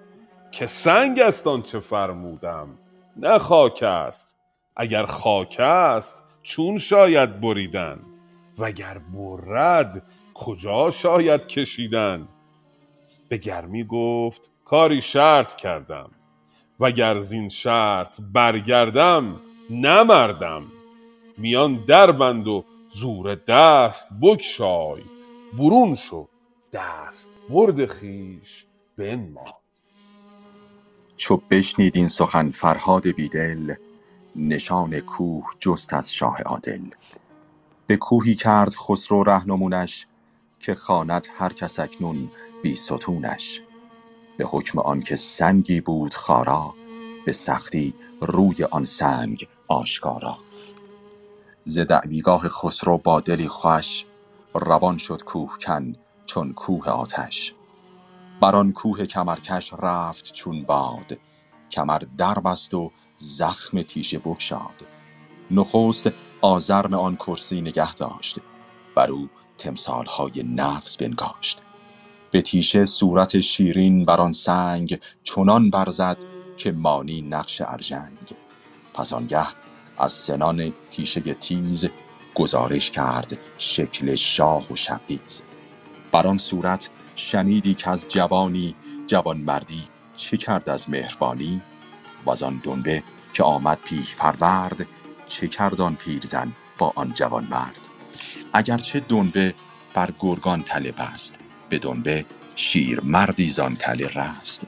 که 0.52 0.66
سنگ 0.66 1.20
است 1.20 1.48
آنچه 1.48 1.80
فرمودم 1.80 2.70
نه 3.16 3.38
خاک 3.40 3.84
است. 3.84 4.36
اگر 4.76 5.06
خاک 5.06 5.60
است 5.60 6.24
چون 6.44 6.78
شاید 6.78 7.42
بریدن؟ 7.42 8.13
وگر 8.60 8.98
برد 8.98 10.04
کجا 10.34 10.90
شاید 10.92 11.48
کشیدن؟ 11.48 12.28
به 13.30 13.38
گرمی 13.38 13.84
گفت 13.84 14.52
کاری 14.66 15.02
شرط 15.02 15.56
کردم. 15.56 16.12
وگر 16.80 17.20
زین 17.20 17.50
شرط 17.50 18.22
برگردم 18.34 19.42
نمردم. 19.70 20.66
میان 21.38 21.86
دربند 21.86 22.48
و 22.48 22.66
زور 22.90 23.36
دست 23.36 24.10
بگشای. 24.22 25.04
برون 25.58 25.96
شو 25.96 26.28
دست 26.74 27.30
برد 27.50 27.86
خویش 27.86 28.66
بنمای 28.98 29.54
چو 31.16 31.38
بشنید 31.50 31.98
این 31.98 32.08
سخن 32.08 32.52
فرهاد 32.52 33.08
بیدل 33.08 33.76
نشان 34.36 35.00
کوه 35.00 35.46
جست 35.60 35.94
از 35.94 36.14
شاه 36.14 36.42
عادل. 36.42 36.82
به 37.88 37.98
کوهی 37.98 38.36
کرد 38.36 38.76
خسرو 38.76 39.24
رهنمونش 39.24 40.08
که 40.60 40.76
خواند 40.76 41.28
هر 41.36 41.54
کس 41.54 41.80
اکنون 41.80 42.32
بی 42.64 42.76
ستونش. 42.76 43.62
به 44.38 44.46
حکم 44.46 44.80
آنکه 44.80 45.16
سنگی 45.16 45.82
بود 45.82 46.14
خارا 46.14 46.76
به 47.26 47.32
سختی 47.32 47.96
روی 48.22 48.64
آن 48.64 48.86
سنگ 48.86 49.48
آشکارا. 49.68 50.38
ز 51.66 51.80
دعویگاه 51.80 52.50
خسرو 52.50 52.98
با 52.98 53.20
دلی 53.20 53.48
خوش 53.48 54.06
روان 54.54 54.98
شد 54.98 55.24
کوهکن 55.24 55.96
چون 56.26 56.54
کوه 56.54 56.90
آتش. 56.90 57.56
بر 58.42 58.56
آن 58.56 58.72
کوه 58.74 59.06
کمرکش 59.06 59.74
رفت 59.74 60.34
چون 60.34 60.64
باد. 60.64 61.20
کمر 61.72 62.00
دربست 62.18 62.74
و 62.74 62.92
زخم 63.18 63.82
تیشه 63.84 64.20
بگشاد. 64.20 64.86
نخست 65.52 66.10
آزرم 66.44 66.94
آن 66.94 67.16
کرسی 67.16 67.62
نگه 67.62 67.94
داشت. 67.94 68.40
بر 68.96 69.12
او 69.12 69.30
تمثالهای 69.58 70.44
نقص 70.44 70.98
بنگاشت. 70.98 71.62
به 72.32 72.42
تیشه 72.42 72.86
صورت 72.86 73.40
شیرین 73.40 74.06
بر 74.06 74.22
آن 74.22 74.32
سنگ 74.32 75.00
چنان 75.24 75.70
برزد 75.70 76.18
که 76.58 76.72
مانی 76.72 77.22
نقش 77.22 77.62
ارژنگ. 77.62 78.18
پس 78.94 79.14
آنگه 79.14 79.48
از 79.98 80.12
سنان 80.12 80.74
تیشه 80.92 81.22
تیز 81.34 81.90
گزارش 82.36 82.92
کرد 82.92 83.38
شکل 83.58 84.16
شاه 84.16 84.72
و 84.72 84.76
شبدیز. 84.76 85.42
بر 86.12 86.28
آن 86.28 86.38
صورت 86.38 86.90
شنیدی 87.16 87.74
که 87.74 87.90
از 87.90 88.06
جوانی 88.10 88.76
جوانمردی 89.08 89.84
چه 90.16 90.38
کرد 90.38 90.70
از 90.70 90.90
مهربانی؟ 90.90 91.62
و 92.26 92.46
آن 92.46 92.62
دنبه 92.64 93.04
که 93.34 93.44
آمد 93.44 93.80
پیه 93.86 94.16
پرورد 94.18 94.88
چه 95.34 95.48
کرد 95.48 95.82
آن 95.82 95.96
پیرزن 95.96 96.52
با 96.78 96.94
آن 96.96 97.14
جوانمرد. 97.14 97.88
اگرچه 98.54 99.00
دنبه 99.00 99.56
بر 99.94 100.10
گرگان 100.20 100.64
تله 100.64 100.92
بست 100.92 101.38
به 101.70 101.78
دنبه 101.78 102.26
شیر 102.56 103.02
مردی 103.02 103.50
زان 103.50 103.76
تله 103.76 104.08
رست. 104.08 104.66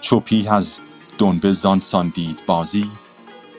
چو 0.00 0.22
از 0.50 0.78
دنبه 1.18 1.52
زان 1.52 1.80
سان 1.80 2.08
دید 2.08 2.42
بازی 2.46 2.90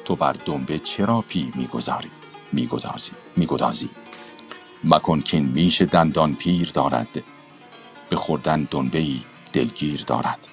تو 0.06 0.16
بر 0.16 0.34
دنبه 0.46 0.80
چرا 0.80 1.22
پی 1.22 1.52
می‌گذاری؟ 1.56 2.12
میگدازی 2.54 3.12
میگدازی. 3.38 3.90
مکن 4.84 5.22
کین 5.22 5.46
میش 5.46 5.82
دندان 5.82 6.36
پیر 6.36 6.72
دارد 6.74 7.24
به 8.10 8.16
خوردن 8.16 8.68
دنبه 8.72 9.00
ای 9.00 9.22
دلگیر 9.54 10.04
دارد. 10.08 10.48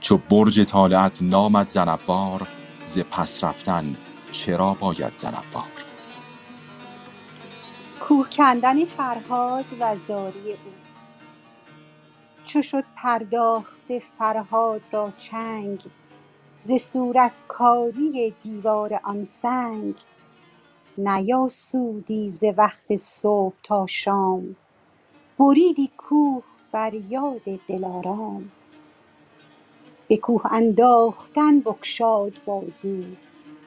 چو 0.00 0.16
برج 0.16 0.60
طالعت 0.60 1.22
نامد 1.22 1.68
زنبوار 1.68 2.46
ز 2.84 2.98
پس 2.98 3.44
رفتن 3.44 3.96
چرا 4.32 4.74
باید 4.74 5.16
زنبوار 5.16 5.84
کوه 8.00 8.28
کندن 8.30 8.84
فرهاد 8.84 9.66
و 9.80 9.96
زاری 10.08 10.52
او. 10.52 10.72
چو 12.46 12.62
شد 12.62 12.84
پرداخته 12.96 14.00
فرهاد 14.18 14.82
را 14.92 15.12
چنگ 15.18 15.82
ز 16.60 16.72
صورت 16.72 17.32
کاری 17.48 18.34
دیوار 18.42 19.00
آن 19.04 19.24
سنگ. 19.24 19.94
نیاسودی 20.98 22.30
ز 22.30 22.44
وقت 22.58 22.96
صبح 22.96 23.56
تا 23.64 23.86
شام 23.86 24.56
بریدی 25.38 25.92
کوه 25.98 26.44
بر 26.72 26.94
یاد 26.94 27.42
دلارام. 27.68 28.52
به 30.08 30.16
کوه 30.16 30.46
انداختن 30.52 31.60
بگشاد 31.60 32.32
بازو 32.46 33.04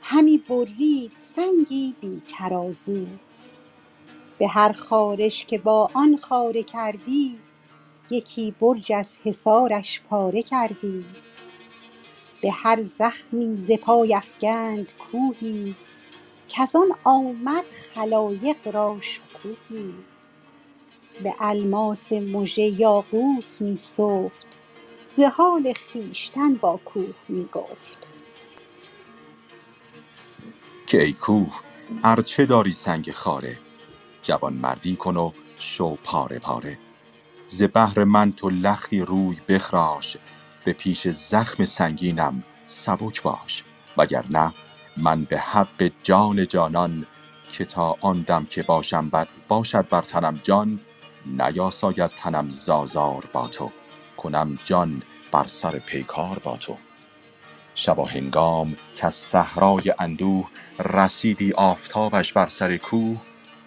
همی 0.06 0.38
برید 0.38 1.12
سنگی 1.36 1.96
بی 2.02 2.22
ترازو. 2.28 3.06
به 4.40 4.48
هر 4.48 4.72
خارش 4.72 5.46
که 5.46 5.58
با 5.58 5.90
آن 5.94 6.18
خاره 6.18 6.64
کردی 6.64 7.40
یکی 8.10 8.56
برج 8.60 8.92
از 8.92 9.18
حصارش 9.24 10.02
پاره 10.10 10.42
کردی. 10.44 11.06
به 12.42 12.52
هر 12.52 12.84
زخمی 12.84 13.58
ز 13.58 13.72
پای 13.72 14.16
افگند 14.16 14.94
کوهی 14.94 15.76
کز 16.50 16.76
آن 16.76 16.90
آمد 17.04 17.66
خلایق 17.96 18.68
را 18.76 18.98
شکوهی. 19.02 19.94
به 21.24 21.36
الماس 21.40 22.12
مژه 22.12 22.64
یاقوت 22.82 23.62
می 23.62 23.76
سفت 23.76 24.60
ز 25.18 25.20
حال 25.20 25.74
خویشتن 25.92 26.54
با 26.56 26.80
کوه 26.86 27.16
می 27.30 27.46
گفت. 27.46 28.14
که 30.94 31.04
ای 31.04 31.14
کوه 31.14 31.60
ارچه 32.04 32.46
داری 32.46 32.72
سنگ 32.72 33.12
خاره 33.12 33.60
جوانمردی 34.22 34.96
کن 34.96 35.18
و 35.18 35.32
شو 35.58 35.96
پاره 36.04 36.40
پاره. 36.40 36.78
ز 37.48 37.64
بهر 37.64 38.04
من 38.04 38.32
تو 38.34 38.50
لختی 38.50 39.00
روی 39.02 39.38
بخراش 39.48 40.18
به 40.64 40.74
پیش 40.74 41.08
زخم 41.08 41.66
سنگینم 41.66 42.44
سبک 42.66 43.22
باش. 43.22 43.64
وگرنه 43.98 44.54
من 44.98 45.24
به 45.24 45.40
حق 45.40 45.92
جان 46.04 46.48
جانان 46.48 47.06
که 47.52 47.66
تا 47.66 47.96
آن 48.02 48.22
دم 48.22 48.46
که 48.46 48.64
باشم 48.64 49.10
بر 49.10 49.28
باشد 49.48 49.90
بر 49.90 50.02
تنم 50.02 50.40
جان 50.44 50.80
نیاساید 51.26 52.12
تنم 52.12 52.50
ز 52.50 52.70
آزار 52.70 53.30
با 53.34 53.48
تو. 53.48 53.72
کنم 54.18 54.60
جان 54.64 55.04
بر 55.32 55.48
سر 55.48 55.80
پیکار 55.80 56.40
با 56.40 56.58
تو. 56.58 56.78
شباهنگام 57.76 58.76
کز 58.98 59.14
صحرای 59.14 59.94
اندوه 60.00 60.50
رسیدی 60.80 61.54
آفتابش 61.54 62.34
بر 62.34 62.48
سر 62.48 62.78
کوه 62.78 63.18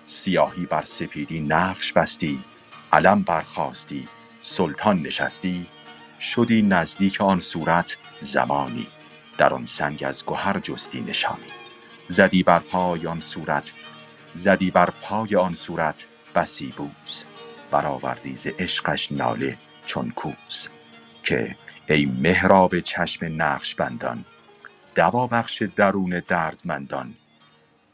سیاهی 0.06 0.66
بر 0.66 0.84
سپیدی 0.84 1.40
نقش 1.40 1.92
بستی 1.92 2.44
علم 2.92 3.22
برخاستی 3.22 4.08
سلطان 4.40 5.02
نشستی 5.02 5.66
شدی 6.20 6.62
نزدیک 6.62 7.20
آن 7.20 7.40
صورت 7.40 7.96
زمانی 8.20 8.86
در 9.38 9.54
آن 9.54 9.66
سنگ 9.66 10.04
از 10.06 10.24
گهر 10.26 10.60
جستی 10.60 11.00
نشانی. 11.00 11.52
زدی 12.08 12.42
بر 12.42 12.58
پای 12.58 13.06
آن 13.06 13.20
صورت 13.20 13.72
زدی 14.34 14.70
بر 14.70 14.90
پای 15.02 15.36
آن 15.36 15.54
صورت 15.54 16.06
بسی 16.34 16.74
بوس 16.76 17.24
برآوردی 17.70 18.36
ز 18.36 18.46
عشقش 18.46 19.12
ناله 19.12 19.58
چون 19.86 20.10
کوس 20.10 20.68
که 21.22 21.56
ای 21.88 22.06
محراب 22.06 22.80
چشم 22.80 23.42
نقشبندان 23.42 24.24
دوا 24.94 25.26
بخش 25.26 25.62
درون 25.76 26.22
دردمندان. 26.28 27.14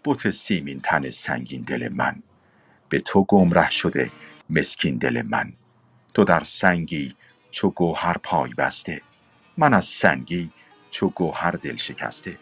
بت 0.04 0.30
سیمین 0.30 0.80
تن 0.80 1.10
سنگین 1.10 1.62
دل 1.62 1.88
من 1.88 2.22
به 2.88 3.00
تو 3.00 3.24
گمره 3.28 3.70
شده 3.70 4.10
مسکین 4.50 4.96
دل 4.96 5.22
من. 5.22 5.52
تو 6.14 6.24
در 6.24 6.44
سنگی 6.44 7.14
چو 7.50 7.70
گوهر 7.70 8.16
پای 8.18 8.54
بسته 8.54 9.00
من 9.56 9.74
از 9.74 9.84
سنگی 9.84 10.50
چو 10.90 11.08
گوهر 11.08 11.50
دل 11.50 11.76
شکسته. 11.76 12.38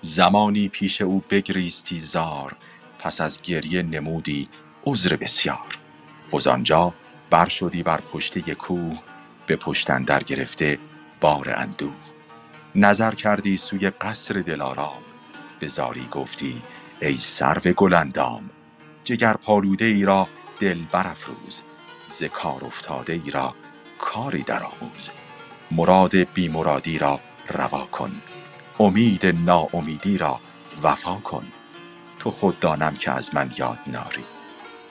زمانی 0.00 0.68
پیش 0.68 1.02
او 1.02 1.24
بگریستی 1.30 2.00
زار 2.00 2.56
پس 2.98 3.20
از 3.20 3.42
گریه 3.42 3.82
نمودی 3.82 4.48
عذر 4.86 5.16
بسیار. 5.16 5.78
وز 6.32 6.46
آنجا 6.46 6.94
بر 7.30 7.48
شدی 7.48 7.82
بر 7.82 8.00
پشته 8.00 8.40
کوه 8.54 8.98
به 9.48 9.56
پشت 9.56 9.90
اندر 9.90 10.24
گرفته 10.24 10.78
بار 11.22 11.50
اندوه. 11.50 11.94
نظر 12.76 13.14
کردی 13.16 13.58
سوی 13.58 13.90
قصر 13.90 14.34
دلارام. 14.34 15.02
به 15.60 15.68
زاری 15.68 16.08
گفتی 16.12 16.62
ای 17.02 17.16
سرو 17.18 17.60
گل 17.60 17.94
اندام 17.94 18.50
جگر 19.04 19.34
پالوده 19.34 19.86
ای 19.86 20.04
را 20.04 20.28
دل 20.60 20.78
برافروز. 20.92 21.62
ز 22.10 22.24
کار 22.24 22.66
افتاده 22.66 23.12
ای 23.12 23.32
را 23.32 23.56
کاری 23.98 24.42
درآموز 24.44 25.10
مراد 25.70 26.16
بی 26.16 26.48
مرادی 26.48 26.98
را 26.98 27.20
روا 27.48 27.86
کن. 27.92 28.22
امید 28.80 29.26
ناامیدی 29.26 30.18
را 30.18 30.40
وفا 30.84 31.16
کن. 31.16 31.46
تو 32.20 32.32
خود 32.32 32.60
دانم 32.60 32.96
که 32.96 33.12
از 33.12 33.36
من 33.36 33.52
یاد 33.58 33.80
ناری 33.86 34.24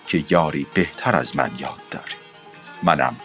که 0.07 0.25
یاری 0.29 0.67
بهتر 0.73 1.17
از 1.17 1.37
من 1.37 1.51
یاد 1.59 1.81
داری. 1.91 2.15
منم 2.83 3.15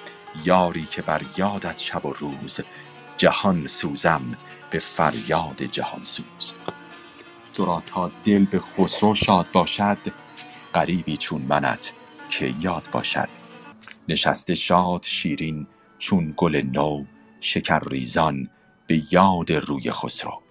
یاری 0.45 0.85
که 0.85 1.03
بر 1.03 1.23
یادت 1.39 1.79
شب 1.79 2.07
و 2.07 2.13
روز 2.13 2.61
جهان 3.19 3.67
سوزم 3.67 4.39
به 4.71 4.79
فریاد 4.79 5.63
جهان 5.63 6.05
سوز. 6.05 6.55
تو 7.55 7.65
را 7.67 7.83
تا 7.87 8.13
دل 8.25 8.45
به 8.45 8.59
خسرو 8.59 9.15
شاد 9.15 9.47
باشد 9.53 9.99
غریبی 10.75 11.17
چون 11.17 11.43
منت 11.43 11.93
که 12.31 12.55
یاد 12.61 12.89
باشد. 12.93 13.29
نشسته 14.09 14.55
شاد 14.55 15.05
شیرین 15.05 15.67
چون 15.99 16.35
گل 16.37 16.57
نو 16.57 17.05
شکر 17.41 17.81
ریزان 17.91 18.51
به 18.87 19.03
یاد 19.15 19.53
روی 19.53 19.91
خسرو. 19.93 20.43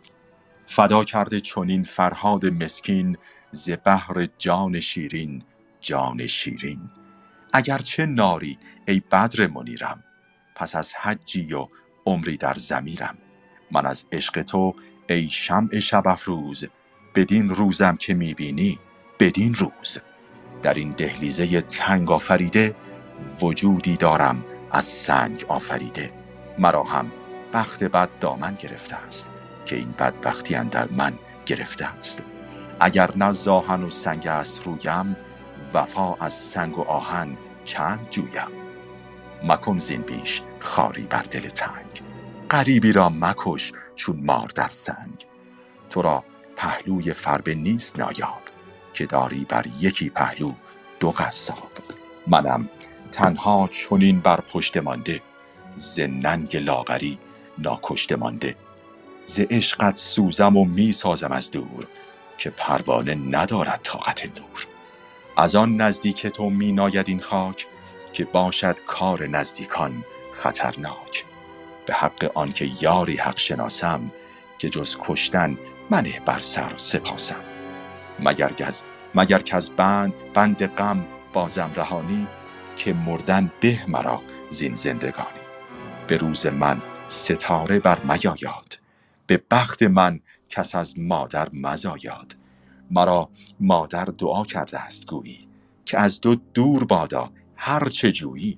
فدا 0.66 1.04
کرده 1.04 1.40
چنین 1.42 1.84
فرهاد 1.84 2.46
مسکین 2.46 3.18
ز 3.52 3.72
بهر 3.72 4.28
جان 4.38 4.80
شیرین 4.80 5.44
جان 5.82 6.28
شیرین. 6.28 6.92
اگرچه 7.54 8.06
ناری 8.06 8.58
ای 8.88 9.02
بدر 9.12 9.48
منیرم 9.48 10.04
پس 10.56 10.76
از 10.76 10.94
حجی 10.94 11.54
و 11.54 11.68
عمری 12.06 12.38
در 12.38 12.54
زمیرم 12.54 13.18
من 13.72 13.86
از 13.86 14.06
عشق 14.12 14.42
تو 14.42 14.76
ای 15.10 15.30
شمع 15.30 15.80
شب 15.80 16.08
افروز 16.08 16.66
بدین 17.16 17.50
روزم 17.50 17.96
که 17.96 18.14
می‌بینی 18.14 18.80
بدین 19.20 19.54
روز. 19.54 19.98
در 20.64 20.74
این 20.74 20.92
دهلیزه 20.92 21.62
تنگ 21.62 22.12
آفریده 22.12 22.76
وجودی 23.42 23.98
دارم 23.98 24.44
از 24.72 24.86
سنگ 24.86 25.46
آفریده. 25.48 26.14
مرا 26.60 26.84
هم 26.84 27.12
بخت 27.54 27.84
بد 27.84 28.10
دامن 28.20 28.56
گرفته 28.56 28.96
است 28.96 29.30
که 29.66 29.76
این 29.76 29.94
بدبختی 30.00 30.54
در 30.54 30.88
من 30.92 31.14
گرفته 31.46 31.86
است. 31.86 32.24
اگر 32.80 33.18
نه 33.18 33.32
زاهن 33.32 33.84
و 33.84 33.90
سنگ 33.90 34.28
است 34.28 34.62
رویم 34.66 35.16
وفا 35.74 36.16
از 36.16 36.34
سنگ 36.34 36.78
و 36.78 36.82
آهن 36.82 37.38
چند 37.66 38.08
جویم. 38.10 38.52
مکن 39.44 39.78
زین 39.78 40.02
بیش 40.02 40.42
خاری 40.60 41.04
بر 41.04 41.22
دل 41.24 41.50
تنگ. 41.50 42.02
غریبی 42.50 42.92
را 42.92 43.10
مکش 43.10 43.74
چون 43.96 44.20
مار 44.26 44.48
در 44.56 44.68
سنگ. 44.68 45.26
تو 45.90 46.02
را 46.02 46.24
پهلوی 46.56 47.14
فربه 47.14 47.56
نیست 47.56 48.00
نایاب 48.00 48.42
که 48.94 49.06
داری 49.06 49.46
بر 49.50 49.66
یکی 49.80 50.10
پهلو 50.10 50.52
دو 51.00 51.12
قصاب. 51.12 51.72
منم 52.28 52.70
تنها 53.12 53.70
چنین 53.72 54.20
بر 54.20 54.42
پشت 54.42 54.78
مانده 54.78 55.22
ز 55.76 56.00
ننگ 56.00 56.58
لاغری 56.58 57.20
ناکشته 57.58 58.16
مانده. 58.16 58.56
ز 59.26 59.40
عشقت 59.40 59.96
سوزم 59.96 60.58
و 60.58 60.66
می 60.66 60.94
سازم 60.94 61.32
از 61.32 61.52
دور 61.52 61.88
که 62.38 62.50
پروانه 62.50 63.16
ندارد 63.16 63.80
طاقت 63.84 64.26
نور. 64.26 64.71
از 65.38 65.56
آن 65.56 65.82
نزدیک 65.82 66.28
تو 66.28 66.50
می 66.50 66.72
ناید 66.72 67.10
این 67.10 67.20
خاک 67.20 67.68
که 68.14 68.26
باشد 68.26 68.80
کار 68.86 69.28
نزدیکان 69.28 70.06
خطرناک. 70.32 71.26
به 71.86 71.94
حق 71.94 72.32
آنکه 72.36 72.70
یاری 72.82 73.16
حق 73.16 73.38
شناسم 73.38 74.12
که 74.58 74.70
جز 74.70 74.98
کشتن 75.00 75.58
منه 75.90 76.20
بر 76.26 76.40
سر 76.40 76.74
سپاسم. 76.78 77.44
مگر 78.20 78.52
گز 78.52 78.84
مگر 79.16 79.40
که 79.40 79.56
از 79.56 79.70
بند 79.70 80.14
بند 80.34 80.66
غم 80.66 81.06
بازم 81.34 81.72
رهانی 81.76 82.28
که 82.76 82.94
مردن 82.94 83.52
به 83.60 83.80
مرا 83.88 84.22
زین 84.50 84.76
زندگانی. 84.76 85.42
به 86.08 86.18
روز 86.18 86.48
من 86.48 86.82
ستاره 87.08 87.80
بر 87.80 88.00
میایاد 88.00 88.80
به 89.28 89.44
بخت 89.52 89.84
من 89.84 90.20
کس 90.50 90.76
از 90.76 91.00
مادر 91.00 91.48
مزایاد 91.54 92.36
مرا 92.92 93.30
مادر 93.60 94.06
دعا 94.06 94.44
کرده 94.44 94.80
است 94.80 95.08
گویی 95.08 95.48
که 95.86 96.00
از 96.00 96.22
دو 96.22 96.36
دور 96.54 96.86
بادا 96.86 97.30
هر 97.56 97.90
چه 97.90 98.12
جویی. 98.12 98.58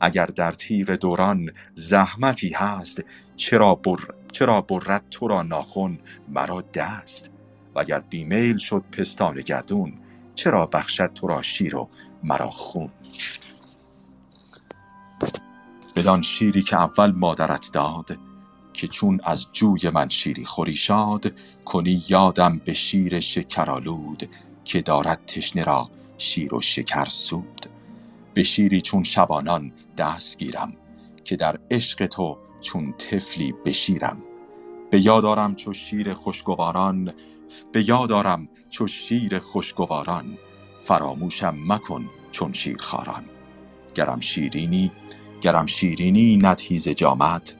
اگر 0.00 0.26
در 0.26 0.52
تیغ 0.52 0.90
دوران 0.90 1.50
زحمتی 1.74 2.50
هست 2.50 3.02
چرا, 3.36 3.74
بر... 3.74 3.96
چرا 4.32 4.60
برد 4.60 5.04
تو 5.10 5.28
را 5.28 5.42
ناخون 5.42 5.98
مرا 6.28 6.60
دست؟ 6.74 7.30
وگر 7.74 8.00
بیمیل 8.00 8.56
شد 8.56 8.84
پستان 8.92 9.40
گردون 9.40 9.92
چرا 10.34 10.66
بخشد 10.66 11.12
تو 11.14 11.26
را 11.26 11.42
شیر 11.42 11.76
و 11.76 11.88
مرا 12.22 12.50
خون؟ 12.50 12.90
بدان 15.96 16.22
شیری 16.22 16.62
که 16.62 16.76
اول 16.76 17.12
مادرت 17.12 17.70
داد 17.72 18.18
که 18.78 18.88
چون 18.88 19.20
از 19.24 19.46
جوی 19.52 19.90
من 19.90 20.08
شیری 20.08 20.44
خوری 20.44 20.74
شاد 20.74 21.32
کنی 21.64 22.04
یادم 22.08 22.58
به 22.58 22.74
شیر 22.74 23.20
شکرآلود 23.20 24.30
که 24.64 24.82
دارد 24.82 25.26
تشنه 25.26 25.64
را 25.64 25.90
شیر 26.18 26.54
و 26.54 26.60
شکر 26.60 27.04
سود. 27.04 27.66
به 28.34 28.42
شیری 28.42 28.80
چون 28.80 29.04
شبانان 29.04 29.72
دست 29.96 30.38
گیرم 30.38 30.72
که 31.24 31.36
در 31.36 31.58
عشق 31.70 32.06
تو 32.06 32.38
چون 32.60 32.94
طفلی 32.98 33.54
بشیرم. 33.64 34.22
به 34.90 35.06
یاد 35.06 35.54
چو 35.54 35.72
شیر 35.72 36.12
خوشگواران 36.12 37.14
به 37.72 37.88
یاد 37.88 38.10
چو 38.70 38.86
شیر 38.86 39.38
خوشگواران. 39.38 40.38
فراموشم 40.82 41.56
مکن 41.66 42.10
چون 42.32 42.52
شیرخواران. 42.52 43.24
گرم 43.94 44.20
شیرینی 44.20 44.90
گرم 45.40 45.66
شیرینی 45.66 46.36
ندهیز 46.36 46.88
جامت 46.88 47.57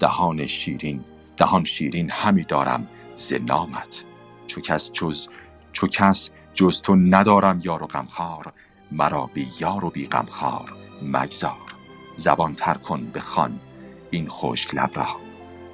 دهان 0.00 0.46
شیرین 0.46 1.04
دهان 1.36 1.64
شیرین 1.64 2.10
همی 2.10 2.44
دارم 2.44 2.88
ز 3.16 3.32
نامت. 3.32 4.04
چو 4.46 4.60
کس 4.60 4.92
جز 4.92 5.28
چو 5.72 5.86
کس 5.86 6.30
جز 6.54 6.82
تو 6.82 6.96
ندارم 6.96 7.60
یار 7.64 7.82
و 7.82 7.86
غمخوار 7.86 8.52
مرا 8.92 9.30
بی 9.34 9.46
یار 9.60 9.84
و 9.84 9.90
بی 9.90 10.06
غمخوار 10.06 10.72
مگذار. 11.02 11.74
زبان 12.16 12.54
تر 12.54 12.74
کن 12.74 13.10
بخوان 13.14 13.60
این 14.10 14.28
خشک 14.28 14.74
لب 14.74 14.90
را. 14.94 15.06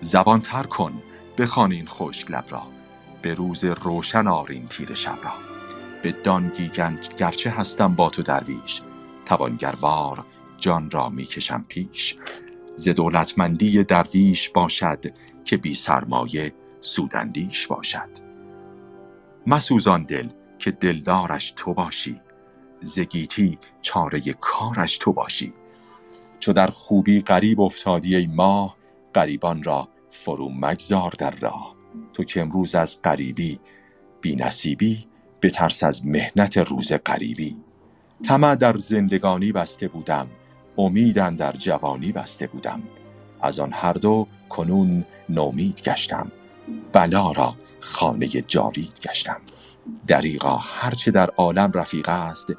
زبان 0.01 0.41
تر 0.41 0.63
کن 0.63 1.03
بخوان 1.39 1.73
این 1.73 1.87
خشک 1.87 2.31
لب 2.31 2.45
را. 2.49 2.63
به 3.23 3.35
روز 3.35 3.65
روشن 3.65 4.27
آرین 4.27 4.67
تیر 4.67 4.95
شب 4.95 5.19
را. 5.25 5.33
به 6.03 6.13
دانگی 6.13 6.71
گرچه 7.19 7.51
هستم 7.51 7.95
با 7.95 8.11
تو 8.11 8.23
درویش 8.23 8.83
توانگروار 9.27 10.25
جان 10.59 10.91
را 10.91 11.09
می‌کشم 11.09 11.65
پیش. 11.69 12.17
ز 12.77 12.89
دولتمندی 12.89 13.83
درویش 13.83 14.49
باشد 14.49 15.05
که 15.45 15.57
بی 15.57 15.75
سرمایه 15.75 16.53
سودندیش 16.81 17.67
باشد. 17.67 18.09
مسوزان 19.47 20.03
دل 20.03 20.29
که 20.59 20.71
دلدارش 20.71 21.55
تو 21.57 21.75
باشی 21.75 22.21
زگیتی 22.83 23.59
چاره 23.83 24.21
کارش 24.41 24.99
تو 24.99 25.13
باشی. 25.13 25.53
چو 26.39 26.53
در 26.53 26.67
خوبی 26.67 27.21
غریب 27.21 27.61
افتادی 27.61 28.17
ای 28.17 28.27
ماه 28.27 28.77
غریبان 29.15 29.63
را 29.63 29.89
فرو 30.11 30.49
مگذار 30.61 31.11
در 31.19 31.35
راه. 31.41 31.77
تو 32.13 32.25
که 32.25 32.41
امروز 32.41 32.75
از 32.75 33.03
غریبی 33.03 33.61
بی 34.21 34.37
نصیبی 34.37 35.09
بترس 35.43 35.85
از 35.85 36.07
مهنت 36.07 36.59
روز 36.59 36.93
غریبی. 36.93 37.57
طمع 38.25 38.55
در 38.55 38.79
زندگانی 38.79 39.53
بسته 39.53 39.89
بودم 39.89 40.29
امیدن 40.79 41.35
در 41.35 41.53
جوانی 41.53 42.13
بسته 42.13 42.47
بودم. 42.47 42.83
از 43.43 43.61
آن 43.61 43.73
هر 43.73 43.93
دو 43.93 44.27
کنون 44.49 45.05
نومید 45.29 45.83
گشتم. 45.83 46.33
بلا 46.93 47.33
را 47.33 47.55
خانه 47.81 48.29
جاوید 48.29 49.01
گشتم. 49.01 49.41
دریغا 50.07 50.57
هرچه 50.57 51.11
در 51.11 51.31
عالم 51.31 51.73
رفیق 51.75 52.09
است 52.09 52.53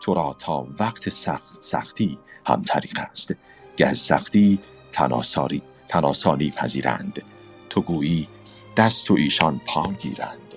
تو 0.00 0.14
را 0.14 0.36
تا 0.38 0.66
وقت 0.78 1.08
سخت 1.08 1.62
سختی 1.62 2.18
هم 2.46 2.62
طریق 2.62 2.98
است. 2.98 3.34
گه 3.76 3.94
سختی 3.94 4.58
تناساری 4.92 5.62
تناسانی 5.88 6.50
پذیرند. 6.50 7.22
تو 7.70 7.80
گویی 7.80 8.28
دست 8.76 9.10
و 9.10 9.14
ایشان 9.14 9.60
پا 9.66 9.92
گیرند. 9.92 10.54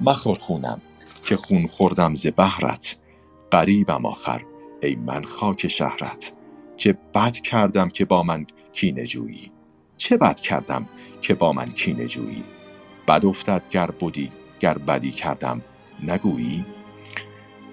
مخور 0.00 0.38
خونم 0.38 0.80
که 1.24 1.36
خون 1.36 1.66
خوردم 1.66 2.14
ز 2.14 2.26
بهرت. 2.26 2.96
قریبم 3.50 4.06
آخر 4.06 4.42
ای 4.84 4.96
من 4.96 5.24
خاک 5.24 5.68
شهرت 5.68 6.32
چه 6.76 6.96
بد 7.14 7.32
کردم 7.32 7.88
که 7.88 8.04
با 8.04 8.22
من 8.22 8.46
کینه 8.72 9.06
جویی؟ 9.06 9.50
چه 9.96 10.16
بد 10.16 10.40
کردم 10.40 10.88
که 11.20 11.34
با 11.34 11.52
من 11.52 11.66
کینه 11.66 12.06
جویی؟ 12.06 12.44
بد 13.08 13.26
افتد 13.26 13.62
گر 13.70 13.86
بودی 13.86 14.30
گر 14.60 14.78
بدی 14.78 15.10
کردم 15.10 15.62
نگویی؟ 16.02 16.64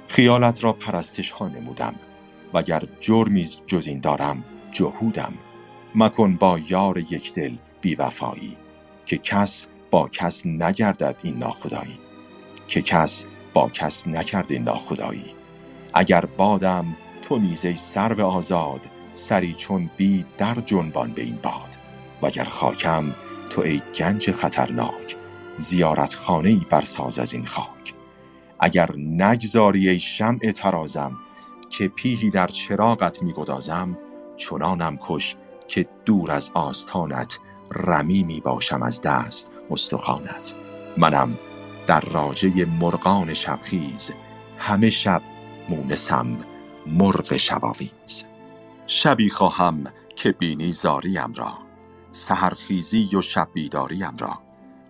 خیالت 0.07 0.63
را 0.63 0.73
پرستش 0.73 1.31
ها 1.31 1.47
نمودم 1.47 1.95
وگر 2.53 2.83
جرمی 2.99 3.47
جز 3.67 3.87
این 3.87 3.99
دارم 3.99 4.43
جهودم. 4.71 5.33
مکن 5.95 6.35
با 6.35 6.59
یار 6.59 6.97
یک 6.97 7.33
دل 7.33 7.55
بی 7.81 7.95
وفایی 7.95 8.57
که 9.05 9.17
کس 9.17 9.67
با 9.91 10.09
کس 10.09 10.45
نگردد 10.45 11.15
این 11.23 11.37
ناخدایی. 11.37 11.99
که 12.67 12.81
کس 12.81 13.25
با 13.53 13.69
کس 13.69 14.07
نکرد 14.07 14.51
این 14.51 14.63
ناخدایی. 14.63 15.35
اگر 15.93 16.25
بادم 16.25 16.85
تو 17.21 17.39
نیز 17.39 17.79
سر 17.79 18.21
آزاد 18.21 18.81
سری 19.13 19.53
چون 19.53 19.89
بی 19.97 20.25
در 20.37 20.55
جنبان 20.65 21.11
به 21.11 21.21
این 21.21 21.39
باد. 21.43 21.77
وگر 22.21 22.43
خاکم 22.43 23.15
تو 23.49 23.61
ای 23.61 23.81
گنج 23.95 24.31
خطرناک 24.31 25.15
زیارت 25.57 26.15
خانه 26.15 26.57
برساز 26.69 27.19
از 27.19 27.33
این 27.33 27.45
خاک. 27.45 27.93
اگر 28.59 28.95
نگذاری 28.97 29.89
ای 29.89 29.99
شمع 29.99 30.51
ترازم 30.51 31.17
که 31.69 31.87
پیهی 31.87 32.29
در 32.29 32.47
چراغت 32.47 33.23
میگدازم 33.23 33.97
چنانم 34.37 34.97
کش 35.01 35.35
که 35.67 35.87
دور 36.05 36.31
از 36.31 36.51
آستانت 36.53 37.39
رمی 37.71 38.41
باشم 38.43 38.83
از 38.83 39.01
دست 39.01 39.51
استخوانت. 39.71 40.53
منم 40.97 41.37
در 41.87 41.99
راجه 42.01 42.65
مرغان 42.65 43.33
شبخیز 43.33 44.11
همه 44.57 44.89
شب 44.89 45.21
مونسم 45.69 46.37
مرغ 46.87 47.37
شباویز. 47.37 48.25
شبی 48.87 49.29
خواهم 49.29 49.83
که 50.15 50.31
بینی 50.31 50.71
زاریم 50.71 51.33
را 51.35 51.53
سهرخیزی 52.11 53.09
و 53.17 53.21
شب 53.21 53.47
بیداریم 53.53 54.17
را. 54.19 54.39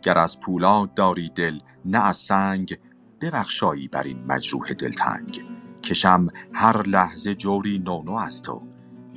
گر 0.01 0.17
از 0.17 0.39
پولاد 0.39 0.93
داری 0.93 1.29
دل 1.35 1.59
نه 1.85 2.05
از 2.05 2.17
سنگ 2.17 2.77
ببخشایی 3.21 3.87
بر 3.87 4.03
این 4.03 4.25
مجروح 4.27 4.73
دلتنگ. 4.73 5.41
کشم 5.83 6.27
هر 6.53 6.83
لحظه 6.87 7.35
جوری 7.35 7.79
نونو 7.79 8.13
از 8.13 8.41
تو 8.41 8.61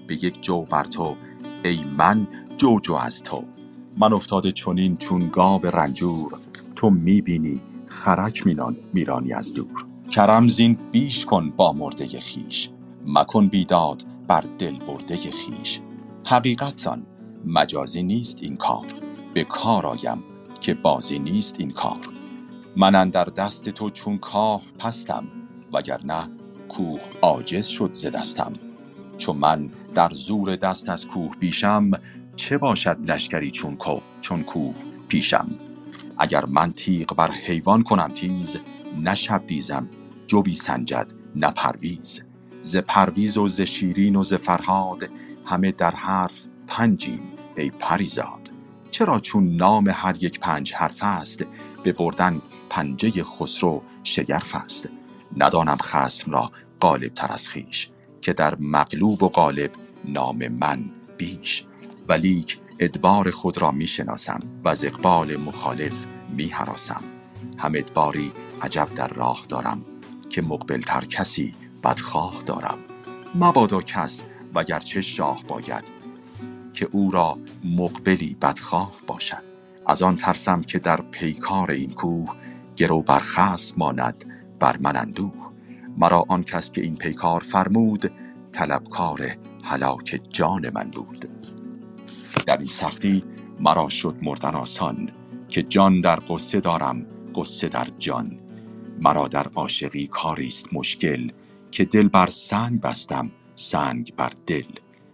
به 0.09 0.25
یک 0.25 0.43
جو 0.43 0.63
بر 0.65 0.85
تو 0.85 1.17
ای 1.65 1.85
من 1.85 2.29
جو 2.57 2.81
جو 2.81 2.95
از 2.95 3.23
تو. 3.23 3.45
من 3.99 4.13
افتاده 4.13 4.53
چنین 4.53 4.97
چون 4.97 5.29
گاو 5.29 5.67
رنجور 5.67 6.41
تو 6.77 6.91
می‌بینی 6.91 7.63
خرک 7.87 8.47
مینان 8.47 8.77
میرانی 8.95 9.33
از 9.33 9.55
دور. 9.55 9.87
کرم 10.15 10.49
زین 10.49 10.79
بیش 10.93 11.25
کن 11.25 11.51
با 11.51 11.73
مرده 11.73 12.07
خیش 12.21 12.71
مکن 13.07 13.49
بیداد 13.49 14.03
بر 14.29 14.45
دل 14.59 14.79
برده 14.79 15.17
خیش 15.17 15.81
حقیقتان 16.25 17.07
مجازی 17.45 18.03
نیست 18.03 18.39
این 18.41 18.57
کار 18.57 18.87
به 19.35 19.45
کار 19.45 19.87
آیم 19.87 20.25
که 20.61 20.75
بازی 20.75 21.19
نیست 21.19 21.57
این 21.59 21.71
کار. 21.71 21.99
من 22.77 23.11
در 23.11 23.25
دست 23.25 23.69
تو 23.69 23.91
چون 23.91 24.19
کاه 24.19 24.62
پستم 24.79 25.25
وگرنه 25.73 26.31
کوه 26.69 27.01
عاجز 27.23 27.67
شد 27.67 27.91
ز 27.95 28.07
دستم. 28.07 28.53
چون 29.19 29.37
من 29.37 29.71
در 29.95 30.11
زور 30.11 30.57
دست 30.57 30.89
از 30.89 31.07
کوه 31.07 31.37
بیشم 31.41 31.91
چه 32.37 32.59
باشد 32.59 33.11
لشکری 33.11 33.51
چون 33.51 33.77
کو 33.77 33.99
چون 34.21 34.43
کوه 34.43 34.75
پیشم؟ 35.09 35.51
اگر 36.19 36.45
من 36.45 36.73
تیغ 36.73 37.15
بر 37.15 37.31
حیوان 37.31 37.83
کنم 37.83 38.09
تیز 38.09 38.57
نه 39.03 39.39
دیزم 39.47 39.89
جوی 40.27 40.55
سنجد 40.55 41.12
نه 41.37 41.51
پرویز. 41.51 42.22
ز 42.62 42.77
پرویز 42.77 43.39
و 43.39 43.49
ز 43.49 43.61
شیرین 43.61 44.16
و 44.16 44.22
ز 44.22 44.35
فرهاد 44.35 45.11
همه 45.45 45.72
در 45.72 45.91
حرف 45.91 46.47
پنجیم 46.66 47.22
ای 47.57 47.70
پریزاد. 47.70 48.51
چرا 48.91 49.20
چون 49.20 49.57
نام 49.57 49.89
هر 49.89 50.25
یک 50.25 50.41
پنج 50.41 50.75
حرف 50.75 51.03
است 51.03 51.45
به 51.83 51.93
بردن 51.93 52.43
پنجه 52.70 53.22
خسرو 53.25 53.83
شگرف 54.05 54.55
است؟ 54.55 54.89
ندانم 55.37 55.77
خسم 55.77 56.33
را 56.33 56.51
غالب 56.81 57.14
تر 57.14 57.33
از 57.33 57.49
خویش 57.49 57.91
که 58.20 58.33
در 58.33 58.57
مغلوب 58.61 59.22
و 59.22 59.29
غالب 59.29 59.70
نام 60.05 60.49
من 60.49 60.85
بیش. 61.18 61.66
ولیک 62.09 62.59
ادبار 62.79 63.31
خود 63.31 63.59
را 63.59 63.70
می 63.70 63.87
شناسم 63.87 64.41
و 64.64 64.68
از 64.68 64.85
اقبال 64.85 65.37
مخالف 65.37 66.07
می 66.31 66.47
حراسم 66.47 67.05
هم 67.59 67.72
ادباری 67.75 68.33
عجب 68.62 68.89
در 68.95 69.09
راه 69.09 69.47
دارم 69.49 69.85
که 70.35 70.43
مقبلتر 70.43 71.05
کسی 71.05 71.55
بدخواه 71.85 72.43
دارم. 72.47 72.78
مبادا 73.35 73.80
کس 73.80 74.24
وگرچه 74.55 75.01
شاه 75.01 75.45
باید 75.49 75.85
که 76.72 76.89
او 76.93 77.11
را 77.11 77.39
مقبلی 77.64 78.37
بدخواه 78.43 78.93
باشد. 79.07 79.43
از 79.87 80.03
آن 80.03 80.16
ترسم 80.16 80.62
که 80.62 80.78
در 80.78 81.01
پیکار 81.11 81.70
این 81.70 81.91
کوه 81.91 82.28
گرو 82.76 83.03
برخص 83.03 83.72
ماند 83.76 84.24
بر 84.61 84.76
من 84.80 84.97
اندوه. 84.97 85.53
مرا 85.99 86.24
آن 86.28 86.43
کس 86.43 86.72
که 86.72 86.80
این 86.80 86.97
پیکار 86.97 87.41
فرمود 87.41 88.11
طلبکار 88.53 89.37
هلاک 89.64 90.20
جان 90.30 90.70
من 90.74 90.91
بود. 90.91 91.26
در 92.47 92.57
این 92.57 92.66
سختی 92.66 93.24
مرا 93.61 93.89
شد 93.89 94.16
مردن 94.22 94.55
آسان 94.55 95.11
که 95.49 95.62
جان 95.62 96.01
در 96.01 96.18
قصه 96.28 96.61
دارم 96.61 97.07
قصه 97.35 97.68
در 97.68 97.89
جان. 97.99 98.43
مرا 99.01 99.28
در 99.28 99.49
عاشقی 99.49 100.07
کاری 100.07 100.49
است 100.49 100.74
مشکل 100.74 101.30
که 101.70 101.84
دل 101.84 102.09
بر 102.09 102.30
سنگ 102.30 102.80
بستم 102.80 103.30
سنگ 103.55 104.14
بر 104.16 104.32
دل. 104.47 104.72